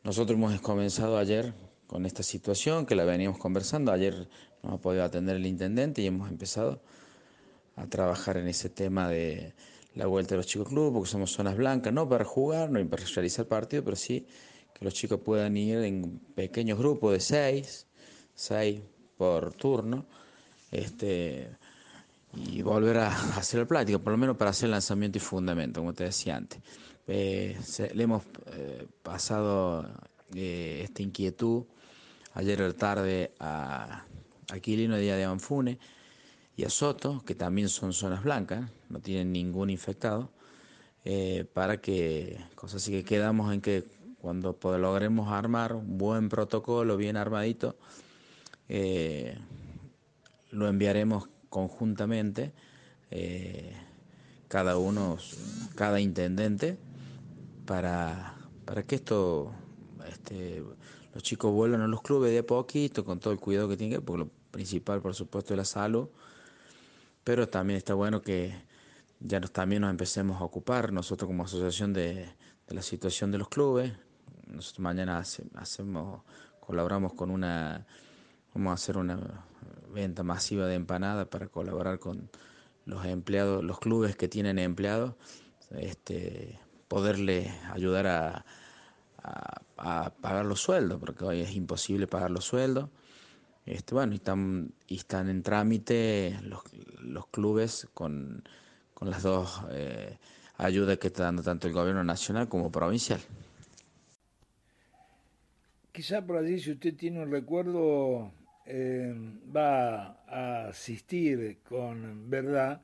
[0.04, 1.54] nosotros hemos comenzado ayer
[1.88, 4.28] con esta situación que la veníamos conversando, ayer
[4.64, 6.82] no ha podido atender el intendente y hemos empezado
[7.78, 9.54] a trabajar en ese tema de
[9.96, 13.04] la vuelta de los chicos clubes, porque somos zonas blancas, no para jugar, no para
[13.06, 14.26] realizar partido, pero sí
[14.74, 17.88] que los chicos puedan ir en pequeños grupos de seis,
[18.34, 18.82] seis
[19.18, 20.06] por turno,
[20.72, 21.50] este,
[22.34, 25.94] y volver a hacer el plático, por lo menos para hacer lanzamiento y fundamento, como
[25.94, 26.62] te decía antes.
[27.08, 27.58] Eh,
[27.94, 28.24] le hemos
[28.54, 29.86] eh, pasado
[30.34, 31.66] eh, esta inquietud
[32.34, 34.06] ayer tarde a
[34.50, 35.78] Aquilino Día de Anfune
[36.56, 40.32] y a Soto, que también son zonas blancas, no tienen ningún infectado,
[41.04, 43.86] eh, para que, cosas así que quedamos en que
[44.20, 47.76] cuando logremos armar un buen protocolo, bien armadito,
[48.70, 49.38] eh,
[50.52, 52.54] lo enviaremos conjuntamente,
[53.10, 53.74] eh,
[54.48, 55.18] cada uno,
[55.76, 56.78] cada intendente,
[57.66, 59.54] para, para que esto,
[60.08, 60.64] este,
[61.14, 64.04] los chicos vuelvan a los clubes de a poquito, con todo el cuidado que tienen,
[64.04, 66.10] porque lo principal, por supuesto, es la salud,
[67.24, 68.54] pero también está bueno que
[69.24, 72.28] ya nos, también nos empecemos a ocupar, nosotros como asociación, de,
[72.68, 73.94] la situación de los clubes.
[74.48, 76.22] Nosotros mañana hacemos,
[76.60, 77.86] colaboramos con una,
[78.54, 79.46] vamos a hacer una
[79.94, 82.30] venta masiva de empanadas para colaborar con
[82.86, 85.16] los empleados, los clubes que tienen empleados,
[85.72, 88.46] este, poderle ayudar a,
[90.22, 92.90] pagar los sueldos, porque hoy es imposible pagar los sueldos.
[93.66, 96.64] Este, bueno, y están, están en trámite los,
[97.00, 98.44] los clubes con,
[99.02, 100.16] con las dos eh,
[100.58, 103.20] ayudas que está dando tanto el gobierno nacional como provincial.
[105.92, 108.32] Quizá por allí, si usted tiene un recuerdo,
[108.68, 109.12] eh,
[109.54, 112.84] va a asistir con verdad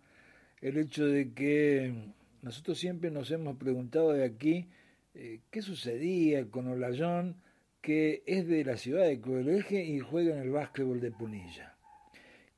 [0.59, 1.93] el hecho de que
[2.41, 4.67] nosotros siempre nos hemos preguntado de aquí
[5.13, 7.35] eh, qué sucedía con Olayón,
[7.79, 11.75] que es de la ciudad de Eje y juega en el básquetbol de Punilla.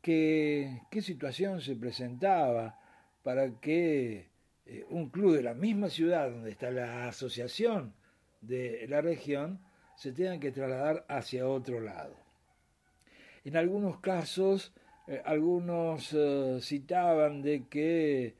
[0.02, 2.79] ¿Qué, qué situación se presentaba
[3.30, 4.26] para que
[4.66, 7.94] eh, un club de la misma ciudad donde está la asociación
[8.42, 9.60] de la región
[9.96, 12.16] se tenga que trasladar hacia otro lado?
[13.46, 14.74] En algunos casos,
[15.08, 18.34] eh, algunos eh, citaban de que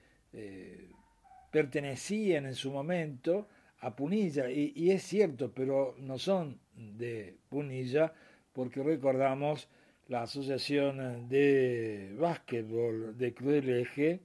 [1.52, 3.48] pertenecían en su momento
[3.82, 8.12] a Punilla, y, es cierto, pero no son de Punilla,
[8.54, 9.70] porque recordamos
[10.08, 14.22] la Asociación de Básquetbol de Cruz Eje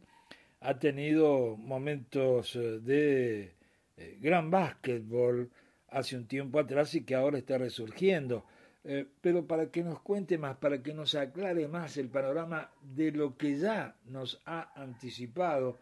[0.64, 3.53] ha tenido momentos eh, de
[3.98, 5.50] eh, gran básquetbol
[5.88, 8.46] hace un tiempo atrás y que ahora está resurgiendo.
[8.83, 13.12] Eh, pero para que nos cuente más, para que nos aclare más el panorama de
[13.12, 15.79] lo que ya nos ha anticipado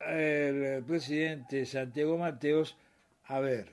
[0.00, 2.76] el presidente Santiago Mateos,
[3.24, 3.72] a ver,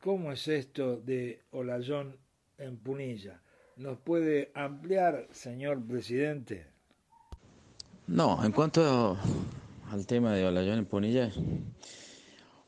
[0.00, 2.16] ¿cómo es esto de Olayón
[2.56, 3.40] en Punilla?
[3.76, 6.77] ¿Nos puede ampliar, señor presidente?
[8.08, 9.18] No, en cuanto
[9.90, 11.30] al tema de Olayón en Punilla,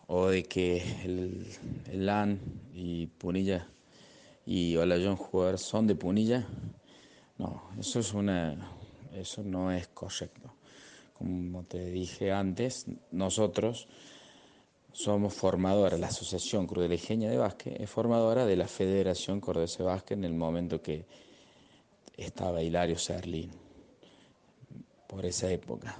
[0.07, 1.47] o de que el,
[1.95, 2.39] LAN
[2.75, 3.67] y Punilla
[4.45, 6.47] y Olayón jugador son de Punilla,
[7.39, 8.71] no, eso es una,
[9.15, 10.53] eso no es correcto.
[11.15, 13.89] Como te dije antes, nosotros
[14.93, 20.25] somos formadora, la Asociación Crudelejeña de Básquet es formadora de la Federación Cordese Básquet en
[20.25, 21.07] el momento que
[22.19, 23.70] estaba Hilario Serlín
[25.11, 25.99] por esa época.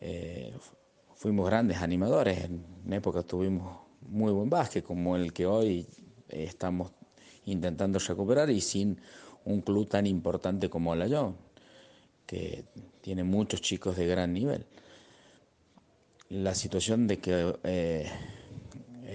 [0.00, 0.54] Eh,
[1.14, 5.86] fuimos grandes animadores, en época tuvimos muy buen básquet, como el que hoy
[6.28, 6.90] estamos
[7.44, 8.98] intentando recuperar y sin
[9.44, 11.36] un club tan importante como Olayón,
[12.24, 12.64] que
[13.02, 14.64] tiene muchos chicos de gran nivel.
[16.30, 18.10] La situación de que eh,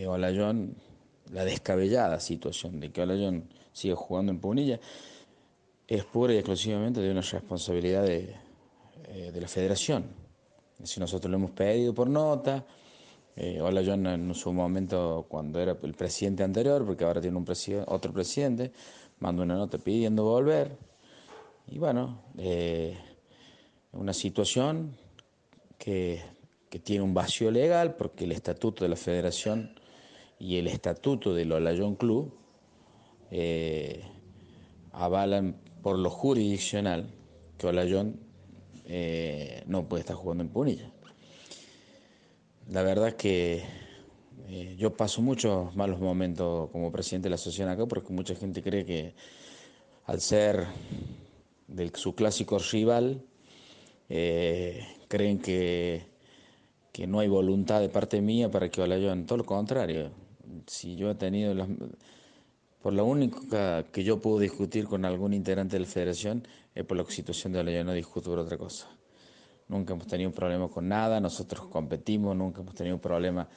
[0.07, 0.75] Olayón,
[1.31, 4.79] la descabellada situación de que Olayón sigue jugando en Punilla,
[5.87, 8.35] es pura y exclusivamente de una responsabilidad de,
[9.07, 10.05] eh, de la federación.
[10.83, 12.65] Si nosotros lo hemos pedido por nota,
[13.35, 17.45] eh, hola en su momento cuando era el presidente anterior, porque ahora tiene un
[17.85, 18.71] otro presidente,
[19.19, 20.75] mandó una nota pidiendo volver.
[21.67, 22.97] Y bueno, eh,
[23.91, 24.97] una situación
[25.77, 26.21] que,
[26.69, 29.71] que, tiene un vacío legal porque el estatuto de la federación
[30.39, 32.33] y el estatuto del Olayón Club
[33.29, 34.03] eh,
[34.93, 37.13] avalan por lo jurisdiccional
[37.57, 38.19] que Olayón
[38.87, 40.91] eh, no puede estar jugando en Punilla.
[42.69, 43.63] La verdad es que
[44.49, 48.63] eh, yo paso muchos malos momentos como presidente de la asociación acá porque mucha gente
[48.63, 49.13] cree que
[50.05, 50.65] al ser
[51.67, 53.21] de su clásico rival,
[54.09, 56.05] eh, creen que,
[56.93, 60.11] que no hay voluntad de parte mía para que en todo lo contrario.
[60.65, 61.67] Si yo he tenido las,
[62.81, 66.97] por la única que yo puedo discutir con algún integrante de la federación es por
[66.97, 68.87] la situación de Olayón, no discuto por otra cosa.
[69.67, 73.49] Nunca hemos tenido un problema con nada, nosotros competimos, nunca hemos tenido un problema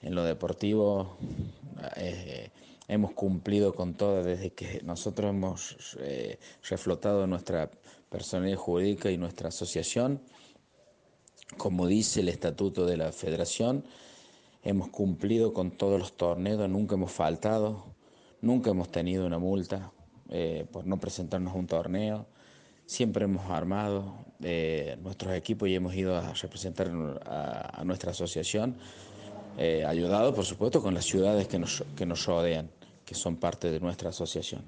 [0.00, 1.16] en lo deportivo.
[1.96, 2.50] Eh,
[2.88, 6.38] hemos cumplido con todo desde que nosotros hemos eh,
[6.68, 7.70] reflotado nuestra
[8.10, 10.20] personalidad jurídica y nuestra asociación.
[11.56, 13.84] Como dice el estatuto de la federación,
[14.64, 17.91] hemos cumplido con todos los torneos, nunca hemos faltado,
[18.42, 19.90] nunca hemos tenido una multa
[20.28, 22.26] eh, por no presentarnos a un torneo.
[22.84, 26.90] Siempre hemos armado eh, nuestros equipos y hemos ido a representar
[27.24, 28.76] a, nuestra asociación,
[29.56, 32.68] eh, ayudado por supuesto con las ciudades que nos, que rodean,
[33.06, 34.62] que son parte de nuestra asociación.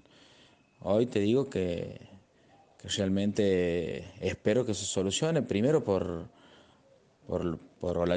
[0.80, 2.00] Hoy te digo que,
[2.96, 6.28] realmente espero que se solucione, primero por,
[7.26, 8.08] por, por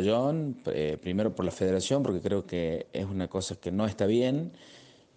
[0.68, 4.51] eh, primero por la federación, porque creo que es una cosa que no está bien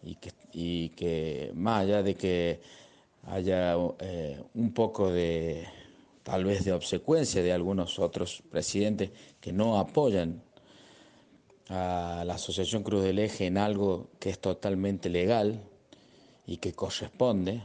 [0.03, 2.61] y que, y que más allá de que
[3.27, 5.67] haya eh, un poco de,
[6.23, 10.43] tal vez de obsecuencia de algunos otros presidentes que no apoyan
[11.69, 15.61] a la Asociación Cruz del Eje en algo que es totalmente legal
[16.47, 17.63] y que corresponde,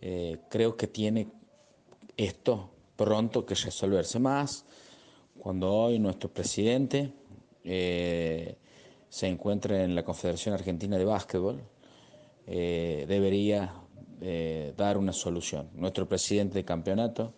[0.00, 1.28] eh, creo que tiene
[2.16, 4.18] esto pronto que resolverse.
[4.18, 4.64] Más
[5.38, 7.12] cuando hoy nuestro presidente
[7.64, 8.56] eh,
[9.12, 11.60] se encuentra en la Confederación Argentina de Básquetbol,
[12.46, 13.74] eh, debería
[14.76, 15.68] dar una solución.
[15.74, 17.34] Nuestro presidente de campeonato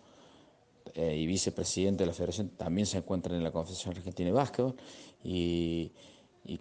[0.95, 4.75] y vicepresidente de la federación también se encuentran en la Confederación Argentina de Básquetbol
[5.23, 5.91] y,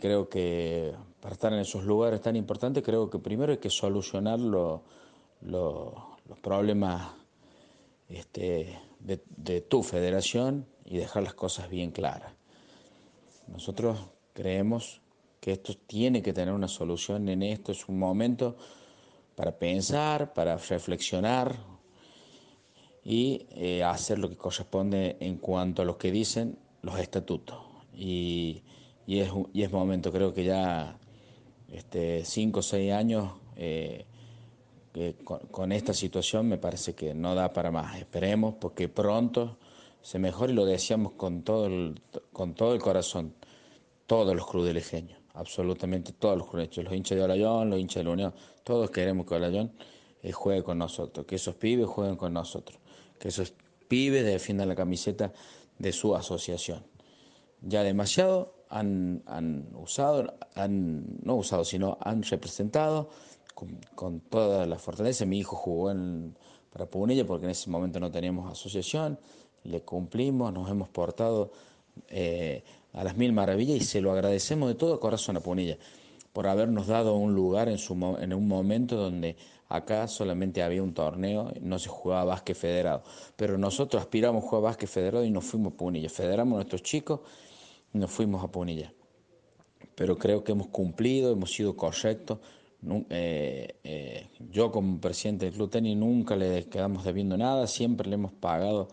[0.00, 4.40] creo que para estar en esos lugares tan importantes, creo que primero hay que solucionar
[4.40, 4.80] los
[6.40, 7.12] problemas
[8.08, 12.32] este, de, tu federación y dejar las cosas bien claras.
[13.48, 13.98] Nosotros
[14.32, 15.00] creemos
[15.44, 18.56] que esto tiene que tener una solución en esto, es un momento
[19.36, 21.54] para pensar, para reflexionar
[23.04, 27.58] y eh, hacer lo que corresponde en cuanto a lo que dicen los estatutos
[27.94, 28.62] y,
[29.06, 30.96] es, y es momento, creo que ya
[31.70, 34.06] este, cinco o seis años eh,
[35.50, 37.98] con, esta situación me parece que no da para más.
[37.98, 39.58] Esperemos porque pronto
[40.00, 42.00] se mejore y lo deseamos con todo el,
[42.32, 43.34] con todo el corazón,
[44.06, 48.10] todos los crudelejeños, absolutamente todos los crudelejeños, los hinchas de Olayón, los hinchas de la
[48.10, 49.72] Unión, todos queremos que Olayón
[50.22, 52.78] eh, juegue con nosotros, que esos pibes jueguen con nosotros,
[53.18, 53.52] que esos
[53.88, 55.32] pibes defiendan la camiseta
[55.78, 56.82] de su asociación
[57.66, 63.08] ya demasiado han, han usado, han, no usado, sino han representado
[63.94, 65.24] con, toda la fortaleza.
[65.24, 66.36] Mi hijo jugó en,
[66.70, 69.18] para Punilla porque en ese momento no teníamos asociación,
[69.64, 71.52] le cumplimos, nos hemos portado
[72.08, 72.64] eh,
[72.94, 75.76] a las mil maravillas y se lo agradecemos de todo corazón a Punilla
[76.32, 79.36] por habernos dado un lugar en, un momento donde
[79.68, 83.04] acá solamente había un torneo, no se jugaba básquet federado.
[83.36, 86.08] Pero nosotros aspiramos a jugar básquet federado y nos fuimos a Punilla.
[86.08, 87.20] Federamos a nuestros chicos
[87.92, 88.92] nos fuimos a Punilla.
[89.94, 92.40] Pero creo que hemos cumplido, hemos sido correctos.
[93.08, 98.16] Eh, eh, yo como presidente del Club Tenis nunca le quedamos debiendo nada, siempre le
[98.16, 98.88] hemos pagado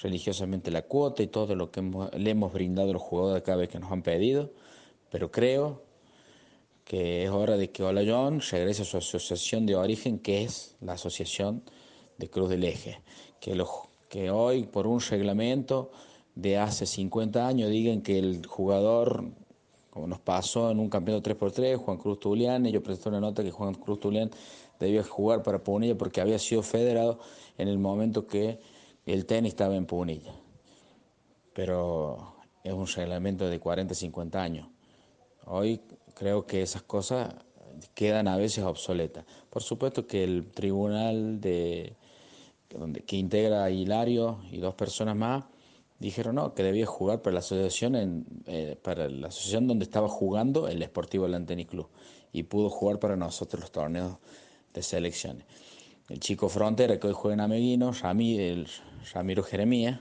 [0.00, 1.82] religiosamente la cuota y todo lo que
[2.16, 4.50] le hemos brindado a los jugadores cada vez que nos han pedido,
[5.10, 5.82] pero creo
[6.84, 10.94] que es hora de que Olayón regrese a su asociación de origen, que es la
[10.94, 11.62] Asociación
[12.18, 13.00] de Cruz del Eje,
[13.40, 13.62] que,
[14.08, 15.90] que hoy por un reglamento
[16.34, 19.24] de hace 50 años digan que el jugador,
[19.90, 23.50] como nos pasó en un campeonato 3x3, Juan Cruz Tulián, yo presenté una nota que
[23.50, 24.30] Juan Cruz Tulián
[24.80, 27.20] debía jugar para Punilla porque había sido federado
[27.58, 28.58] en el momento que
[29.12, 30.34] el tenis estaba en Punilla.
[31.52, 34.68] Pero es un reglamento de 40, 50 años.
[35.46, 35.80] Hoy
[36.14, 37.34] creo que esas cosas
[37.94, 39.24] quedan a veces obsoletas.
[39.50, 41.96] Por supuesto que el tribunal de,
[43.06, 45.44] que integra a Hilario y dos personas más
[45.98, 50.08] dijeron no, que debía jugar para la asociación en, eh, para la asociación donde estaba
[50.08, 51.88] jugando el Sportivo Lanteni Club
[52.32, 54.16] y pudo jugar para nosotros los torneos
[54.74, 55.46] de selecciones.
[56.12, 58.68] El chico frontera que hoy juega en Ameguino, el
[59.14, 60.00] Ramiro Jeremías,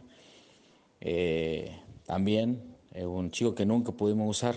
[1.00, 1.72] eh,
[2.06, 4.56] también es un chico que nunca pudimos usar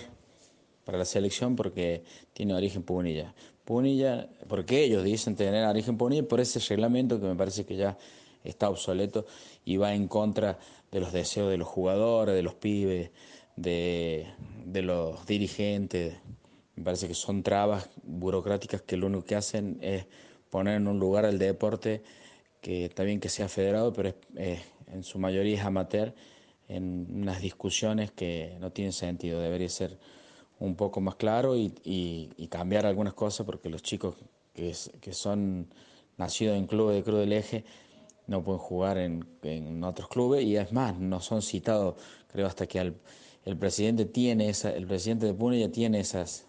[0.84, 2.02] para la selección porque
[2.32, 3.36] tiene origen Punilla.
[3.64, 7.96] Punilla, porque ellos dicen tener origen Punilla por ese reglamento que me parece que ya
[8.42, 9.24] está obsoleto
[9.64, 10.58] y va en contra
[10.90, 13.12] de los deseos de los jugadores, de los pibes,
[13.54, 14.26] de,
[14.66, 16.16] los dirigentes.
[16.74, 20.06] Me parece que son trabas burocráticas que lo único que hacen es
[20.54, 22.04] poner en un lugar el deporte
[22.60, 26.14] que está bien que sea federado, pero en su mayoría es amateur,
[26.68, 29.40] en unas discusiones que no tienen sentido.
[29.40, 29.98] Debería ser
[30.60, 34.14] un poco más claro y, cambiar algunas cosas porque los chicos
[34.54, 34.72] que,
[35.12, 35.66] son
[36.18, 37.64] nacidos en clubes de Cruz del Eje
[38.28, 41.96] no pueden jugar en, otros clubes y es más, no son citados,
[42.28, 46.46] creo, hasta que el presidente tiene esa, el presidente de Pune ya tiene esas,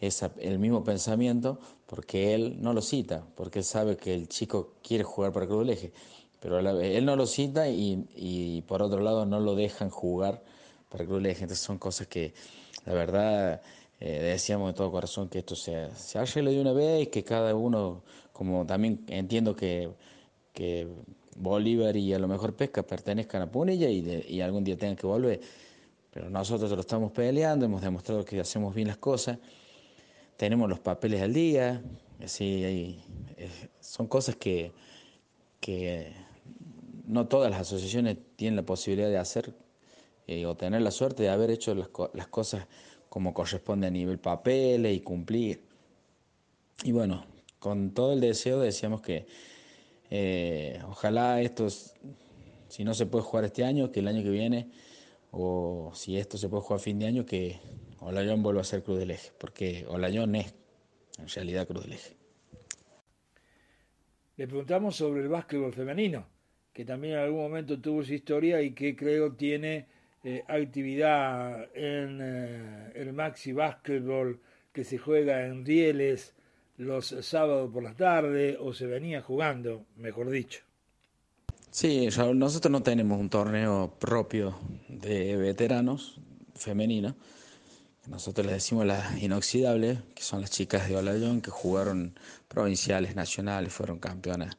[0.00, 4.74] esa, el mismo pensamiento porque él no lo cita, porque él sabe que el chico
[4.82, 5.92] quiere jugar para Cruz del Eje,
[6.40, 10.42] pero él no lo cita y, por otro lado no lo dejan jugar
[10.88, 12.34] para Cruz del Eje, entonces son cosas que
[12.84, 13.62] la verdad
[14.00, 17.24] eh, decíamos de todo corazón que esto se, se arregle de una vez y que
[17.24, 19.90] cada uno, como también entiendo que
[20.54, 20.88] que
[21.36, 25.06] Bolívar y a lo mejor Pesca pertenezcan a Punilla y, y algún día tengan que
[25.06, 25.40] volver.
[26.10, 29.38] Pero nosotros lo estamos peleando, hemos demostrado que hacemos bien las cosas,
[30.36, 31.82] tenemos los papeles al día,
[32.22, 32.64] así,
[33.36, 33.48] eh,
[33.80, 34.72] son cosas que,
[35.60, 36.12] que
[37.06, 39.54] no todas las asociaciones tienen la posibilidad de hacer
[40.26, 42.66] eh, o tener la suerte de haber hecho las, las cosas
[43.08, 45.62] como corresponde a nivel papeles y cumplir.
[46.82, 47.24] Y bueno,
[47.58, 49.26] con todo el deseo decíamos que
[50.10, 51.68] eh, ojalá esto,
[52.68, 54.70] si no se puede jugar este año, que el año que viene,
[55.30, 57.58] o si esto se puede jugar a fin de año, que
[58.04, 60.54] Olayón vuelva a ser Cruz del Eje, porque Olayón es
[61.18, 62.16] en realidad Cruz del Eje.
[64.36, 66.26] Le preguntamos sobre el básquetbol femenino,
[66.72, 69.86] que también en algún momento tuvo su historia y que creo tiene
[70.24, 74.40] eh, actividad en eh, el Maxi Básquetbol
[74.72, 76.34] que se juega en Rieles
[76.78, 80.62] los sábados por la tarde o se venía jugando, mejor dicho.
[81.70, 86.20] Sí, nosotros no tenemos un torneo propio de veteranos
[86.54, 87.16] femenino.
[88.06, 93.72] Nosotros les decimos las inoxidables, que son las chicas de Olayón que jugaron provinciales, nacionales,
[93.72, 94.58] fueron campeonas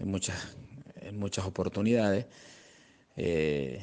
[0.00, 0.36] en muchas,
[0.96, 2.26] en muchas oportunidades.
[3.16, 3.80] Eh,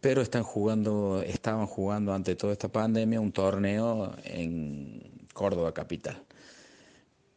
[0.00, 6.22] pero están jugando, estaban jugando ante toda esta pandemia un torneo en Córdoba capital.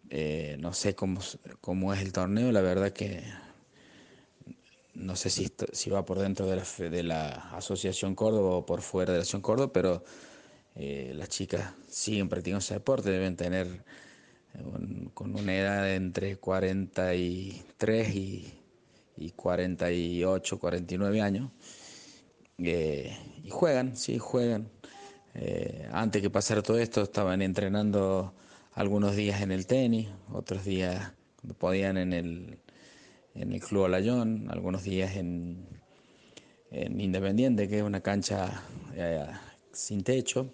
[0.10, 1.20] Eh, no sé cómo,
[1.94, 3.22] es el torneo, la verdad que
[4.94, 8.82] no sé si, si va por dentro de la, de la Asociación Córdoba o por
[8.82, 10.04] fuera de la Asociación Córdoba, pero
[10.80, 18.16] eh, las chicas siguen practicando ese deporte, deben tener eh, con una edad entre 43
[18.16, 18.54] y,
[19.18, 21.52] y 48, 49 años,
[22.58, 24.70] y juegan, sí, juegan.
[25.92, 28.34] antes que pasara todo esto estaban entrenando
[28.74, 32.60] algunos días en el tenis, otros días cuando podían en el,
[33.36, 35.66] en el Club Olayón, algunos días en,
[36.72, 38.62] en Independiente, que es una cancha
[38.96, 39.26] eh,
[39.80, 40.54] sin techo.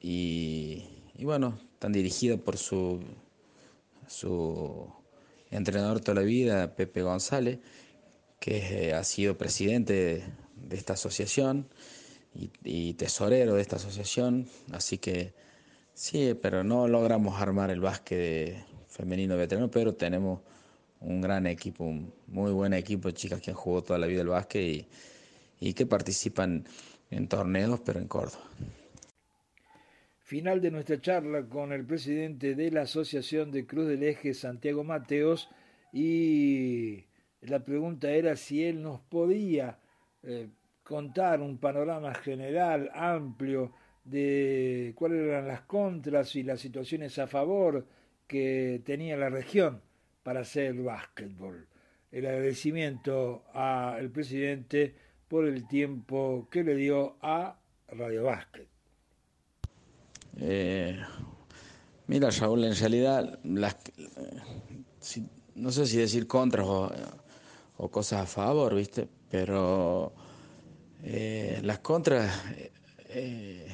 [0.00, 0.84] Y,
[1.20, 3.00] bueno, están dirigidos por su,
[4.06, 4.88] su
[5.50, 7.58] entrenador toda la vida, Pepe González,
[8.40, 10.24] que eh, ha sido presidente
[10.56, 11.68] de, esta asociación
[12.34, 15.32] y, y, tesorero de esta asociación, así que
[15.94, 18.56] Sí, pero no logramos armar el básquet
[18.88, 20.40] femenino veterano, pero tenemos
[21.00, 24.22] un gran equipo, un muy buen equipo de chicas que han jugado toda la vida
[24.22, 24.88] el básquet
[25.60, 26.64] y, que participan
[27.10, 28.44] en torneos, pero en Córdoba.
[30.18, 34.82] Final de nuestra charla con el presidente de la Asociación de Cruz del Eje, Santiago
[34.82, 35.50] Mateos,
[35.92, 37.04] y
[37.42, 39.78] la pregunta era si él nos podía
[40.22, 40.48] eh,
[40.82, 43.72] contar un panorama general, amplio,
[44.04, 47.86] de cuáles eran las contras y las situaciones a favor
[48.26, 49.80] que tenía la región
[50.22, 51.66] para hacer básquetbol.
[52.10, 54.94] El agradecimiento al presidente
[55.34, 57.58] por el tiempo que le dio a
[57.88, 58.68] Radio Básquet.
[60.36, 60.96] Eh,
[62.06, 63.76] mira, Raúl, en realidad, las,
[65.56, 69.08] no sé si decir contras o, cosas a favor, ¿viste?
[69.28, 70.12] Pero
[71.02, 72.32] eh, las contras
[73.08, 73.66] eh,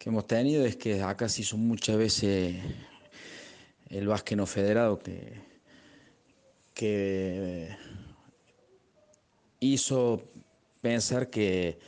[0.00, 2.56] hemos tenido es que acá se hizo muchas veces
[3.88, 5.32] el básquet no federado que,
[6.74, 7.68] que
[9.60, 10.24] hizo
[10.80, 11.78] pensar que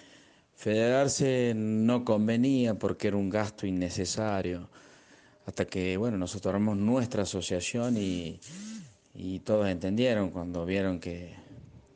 [0.54, 4.68] federarse no convenía porque era un gasto innecesario.
[5.46, 8.40] Hasta que, bueno, nosotros armamos nuestra asociación y,
[9.44, 11.34] todos entendieron cuando vieron que,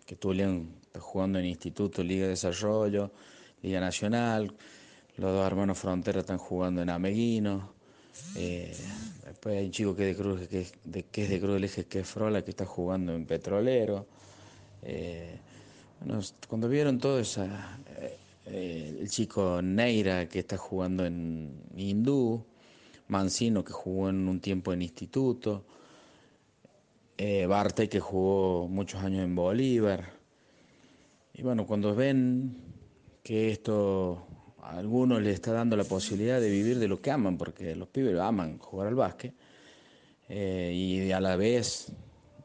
[0.07, 3.13] que Tulián está jugando en Instituto, Liga de Desarrollo,
[3.63, 4.55] Liga Nacional,
[5.17, 7.75] los dos hermanos Frontera están jugando en Ameguino.
[8.35, 8.75] Eh,
[9.27, 11.85] después hay un chico que, de Cruz, que, de, que es de Cruz del Eje,
[11.85, 14.07] que es Frola, que está jugando en Petrolero.
[14.83, 15.39] Eh,
[16.49, 17.45] cuando vieron todo eso,
[18.47, 22.45] eh, el chico Neira, que está jugando en Hindú,
[23.09, 25.65] Mancino, que jugó en un tiempo en Instituto,
[27.49, 30.13] Barte, que jugó muchos años en Bolívar.
[31.35, 32.57] Y bueno, cuando ven
[33.23, 34.27] que esto
[34.61, 37.89] a algunos les está dando la posibilidad de vivir de lo que aman, porque los
[37.89, 39.35] pibes aman jugar al básquet,
[40.29, 41.93] eh, y a la vez,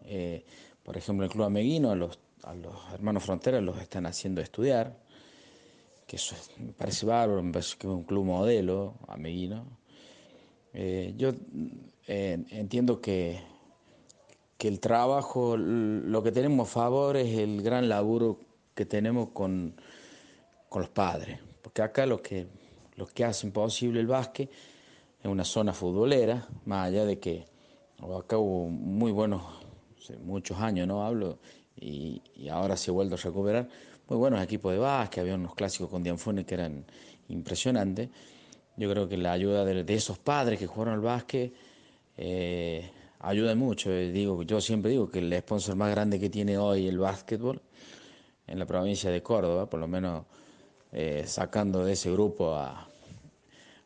[0.05, 0.43] eh,
[0.83, 4.97] por ejemplo, el Club Ameguino, a los, a los hermanos Fronteras los están haciendo estudiar,
[6.05, 9.65] que eso me parece bárbaro, me parece que es un club modelo, Ameguino.
[10.73, 11.33] Eh, yo
[12.07, 13.41] entiendo que,
[14.57, 18.39] que el trabajo, lo que tenemos a favor es el gran laburo
[18.75, 19.75] que tenemos con,
[20.69, 22.47] con los padres porque acá lo que,
[22.95, 24.49] lo que hacen posible el básquet
[25.19, 27.45] es una zona futbolera, más allá de que
[28.17, 29.43] acá hubo muy buenos,
[30.23, 31.05] muchos años, ¿no?
[31.05, 31.39] Hablo,
[31.79, 33.67] y, ahora se ha vuelto a recuperar,
[34.07, 36.85] muy buenos equipos de básquet, había unos clásicos con Dianfone que eran
[37.29, 38.09] impresionantes.
[38.77, 41.53] Yo creo que la ayuda de, esos padres que jugaron al básquet
[42.17, 43.91] eh, ayuda mucho.
[43.91, 47.61] Eh, digo, yo siempre digo que el sponsor más grande que tiene hoy el básquetbol
[48.47, 50.25] en la provincia de Córdoba, por lo menos
[50.91, 52.87] eh, sacando de ese grupo a,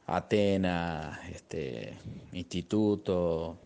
[0.07, 1.93] Atena, este,
[2.33, 3.59] Instituto,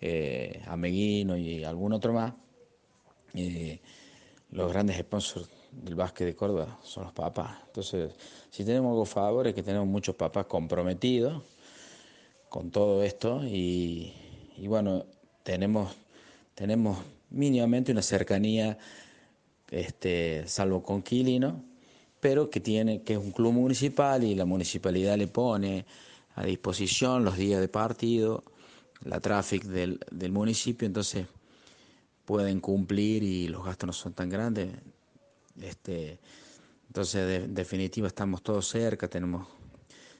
[0.00, 2.32] eh, Ameguino y algún otro más.
[3.36, 3.80] Eh,
[4.50, 7.58] los grandes sponsors del básquet de Córdoba son los papás.
[7.66, 8.14] Entonces,
[8.50, 11.42] si tenemos algo favor es que tenemos muchos papás comprometidos
[12.48, 14.14] con todo esto y,
[14.66, 15.04] bueno,
[15.42, 15.94] tenemos,
[16.54, 16.98] tenemos
[17.30, 18.78] mínimamente una cercanía,
[19.70, 21.62] este, salvo con Quilino,
[22.20, 25.84] pero que tiene, que es un club municipal y la municipalidad le pone
[26.34, 28.44] a disposición los días de partido,
[29.02, 31.26] la tráfico del, del municipio, entonces
[32.26, 34.68] pueden cumplir y los gastos no son tan grandes.
[35.58, 36.18] Este,
[36.88, 39.46] entonces, en definitiva, estamos todos cerca, tenemos,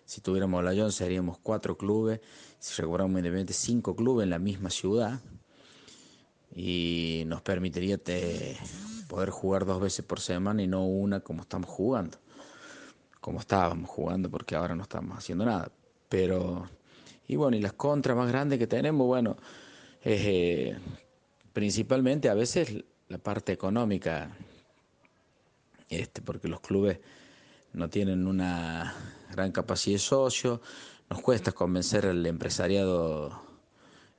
[0.07, 2.21] si tuviéramos la John, seríamos cuatro clubes,
[2.59, 5.21] si recordamos independiente, cinco clubes en la misma ciudad,
[6.55, 7.99] y nos permitiría
[9.09, 12.19] poder jugar dos veces por semana y no una como estamos jugando,
[13.21, 15.71] como estábamos jugando, porque ahora no estamos haciendo nada.
[16.09, 16.69] Pero,
[17.27, 19.37] y bueno, y las contras más grandes que tenemos, bueno,
[20.03, 20.79] eh,
[21.57, 24.37] principalmente a veces la parte económica
[25.89, 26.99] este, porque los clubes
[27.73, 28.95] no tienen una
[29.33, 30.61] gran capacidad de socio,
[31.09, 33.41] nos cuesta convencer al empresariado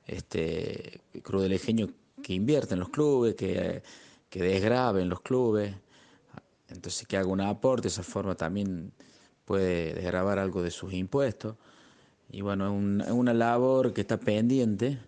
[0.04, 1.86] este, crudelejeño
[2.24, 3.84] que invierte en los clubes, que,
[4.28, 5.76] que en los clubes,
[6.68, 8.90] entonces que haga un aporte, de esa forma también
[9.44, 11.54] puede desgrabar algo de sus impuestos.
[12.32, 12.66] Y bueno,
[13.04, 14.98] es una labor que está pendiente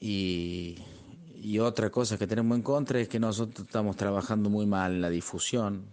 [0.00, 0.78] y
[1.40, 5.00] y otra cosa que tenemos en contra es que nosotros estamos trabajando muy mal en
[5.00, 5.86] la difusión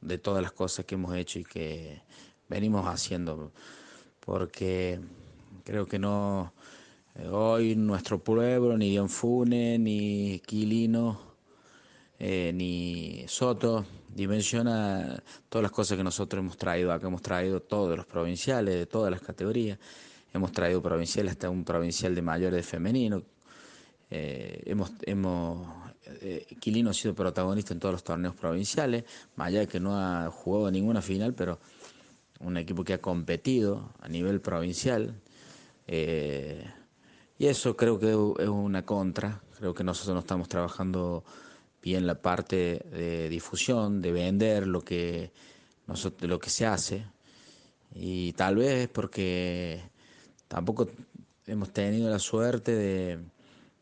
[0.00, 2.02] de todas las cosas que hemos hecho y que
[2.48, 3.52] venimos haciendo,
[4.20, 5.00] porque
[5.64, 6.52] creo que no,
[7.14, 11.20] eh, hoy nuestro pueblo, ni Fune, ni Quilino,
[12.18, 17.96] eh, ni Soto, dimensiona todas las cosas que nosotros hemos traído acá, hemos traído todos
[17.96, 19.78] los provinciales, de todas las categorías,
[20.32, 23.22] hemos traído provinciales hasta un provincial de mayores de femenino,
[24.10, 25.66] eh, hemos, hemos
[26.06, 29.04] eh, Quilino ha sido protagonista en todos los torneos provinciales,
[29.34, 31.58] más allá de que no ha jugado ninguna final, pero
[32.40, 35.20] un equipo que ha competido a nivel provincial.
[35.86, 36.64] Eh,
[37.38, 39.42] y eso creo que es una contra.
[39.58, 41.24] Creo que nosotros no estamos trabajando
[41.82, 45.32] bien la parte de difusión, de vender lo que,
[45.86, 47.06] nosotros, lo que se hace.
[47.94, 49.80] Y tal vez porque
[50.48, 50.88] tampoco
[51.46, 53.18] hemos tenido la suerte de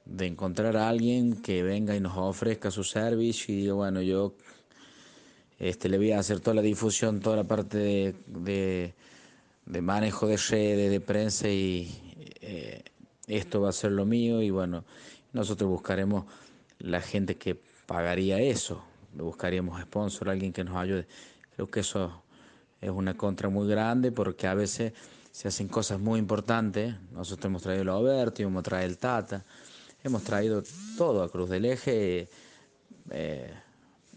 [0.04, 4.34] de encontrar a alguien que venga y nos ofrezca su servicio y bueno, yo
[5.58, 8.94] este, le voy a hacer toda la difusión, toda la parte de,
[9.66, 11.90] de, manejo de redes, de prensa y
[12.40, 12.82] eh,
[13.26, 14.84] esto va a ser lo mío y bueno,
[15.32, 16.26] nosotros buscaremos
[16.78, 18.84] la gente que pagaría eso,
[19.14, 21.06] buscaríamos sponsor, alguien que nos ayude.
[21.54, 22.22] Creo que eso
[22.80, 24.92] es una contra muy grande porque a veces
[25.30, 26.94] se hacen cosas muy importantes.
[27.12, 29.44] Nosotros hemos traído el Oberto, hemos traído el Tata,
[30.04, 30.62] Hemos traído
[30.98, 32.28] todo a Cruz del Eje
[33.10, 33.50] eh,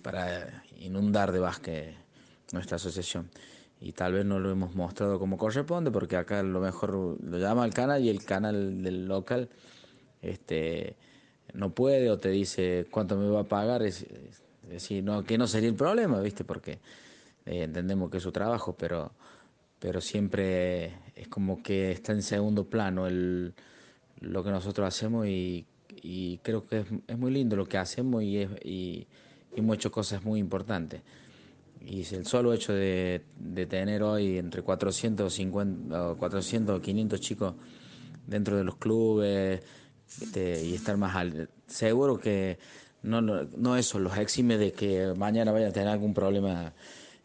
[0.01, 1.95] para inundar de básquet
[2.51, 3.29] nuestra asociación.
[3.79, 6.91] Y tal vez no lo hemos mostrado como corresponde, porque acá lo mejor
[7.23, 9.47] lo llama el canal y el canal del local
[10.21, 10.97] este,
[11.53, 13.81] no puede o te dice cuánto me va a pagar.
[13.81, 14.05] Es,
[14.67, 16.43] decir, no, que no sería el problema, ¿viste?
[16.43, 16.79] Porque
[17.45, 19.13] eh, entendemos que es su trabajo, pero,
[19.79, 23.53] pero siempre es como que está en segundo plano el,
[24.19, 25.65] lo que nosotros hacemos y
[26.01, 29.07] y creo que es, muy lindo lo que hacemos y, es, y,
[29.55, 31.01] hemos hecho cosas muy importantes.
[31.81, 33.21] Y el solo hecho de,
[33.69, 37.53] tener hoy entre 450, 400 o 500 chicos
[38.25, 39.61] dentro de los clubes
[40.21, 42.57] este, y estar más al, seguro que
[43.03, 46.73] no, no, eso los exime de que mañana vaya a tener algún problema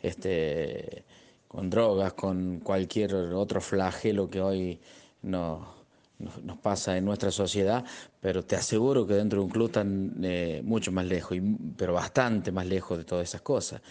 [0.00, 1.04] este,
[1.48, 4.80] con drogas, con cualquier otro flagelo que hoy
[5.22, 5.81] no
[6.22, 7.84] nos, pasa en nuestra sociedad,
[8.20, 11.36] pero te aseguro que dentro de un club están eh, mucho más lejos,
[11.76, 13.82] pero bastante más lejos de todas esas cosas,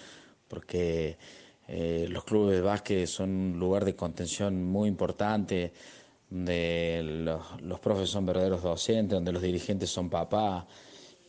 [0.47, 1.17] porque
[1.67, 5.73] eh, los clubes de básquet son un lugar de contención muy importante,
[6.29, 10.65] donde los, los profes son verdaderos docentes, donde los dirigentes son papás,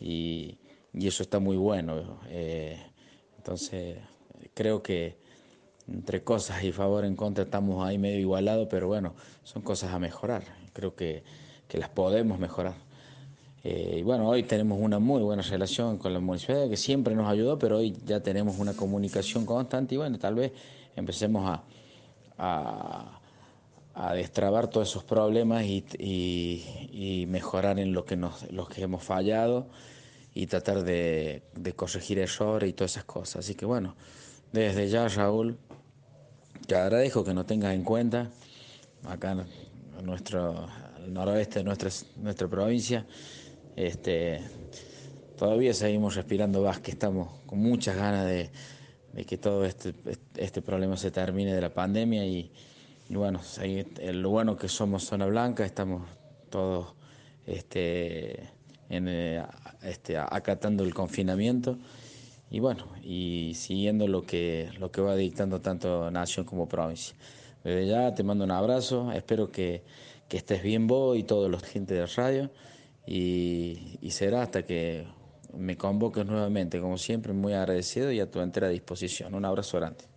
[0.00, 0.58] y,
[0.94, 2.20] eso está muy bueno.
[2.28, 2.78] Eh,
[3.38, 3.96] entonces,
[4.52, 5.16] creo que
[5.88, 9.98] entre cosas y favor en contra estamos ahí medio igualados, pero bueno, son cosas a
[9.98, 11.22] mejorar creo que,
[11.72, 12.74] las podemos mejorar.
[13.64, 17.30] Eh, y bueno, hoy tenemos una muy buena relación con la municipalidad que siempre nos
[17.30, 20.52] ayudó, pero hoy ya tenemos una comunicación constante y bueno, tal vez
[20.94, 23.18] empecemos a,
[23.94, 29.02] a, destrabar todos esos problemas y, y, mejorar en lo que, nos, los que hemos
[29.02, 29.68] fallado
[30.34, 33.36] y tratar de, de corregir errores y todas esas cosas.
[33.36, 33.94] Así que bueno,
[34.52, 35.56] desde ya Raúl,
[36.66, 38.30] te agradezco que nos tengas en cuenta
[39.08, 39.46] acá
[40.02, 40.66] nuestro
[41.08, 43.06] noroeste de nuestra, nuestra provincia.
[43.76, 44.40] Este,
[45.36, 48.50] todavía seguimos respirando que estamos con muchas ganas de,
[49.24, 49.94] que todo este,
[50.36, 52.50] este problema se termine de la pandemia y,
[53.08, 53.40] bueno,
[54.12, 56.08] lo bueno que somos zona blanca, estamos
[56.50, 56.94] todos
[57.46, 58.48] este,
[58.88, 59.42] eh,
[59.82, 61.78] este, acatando el confinamiento
[62.50, 67.16] y bueno, y siguiendo lo que, lo que va dictando tanto nación como provincia.
[67.64, 69.82] Ya te mando un abrazo, espero que,
[70.28, 72.50] que estés bien vos y todos los gente de radio
[73.06, 75.06] y, y será hasta que
[75.56, 79.34] me convoques nuevamente, como siempre, muy agradecido y a tu entera disposición.
[79.34, 80.11] Un abrazo grande.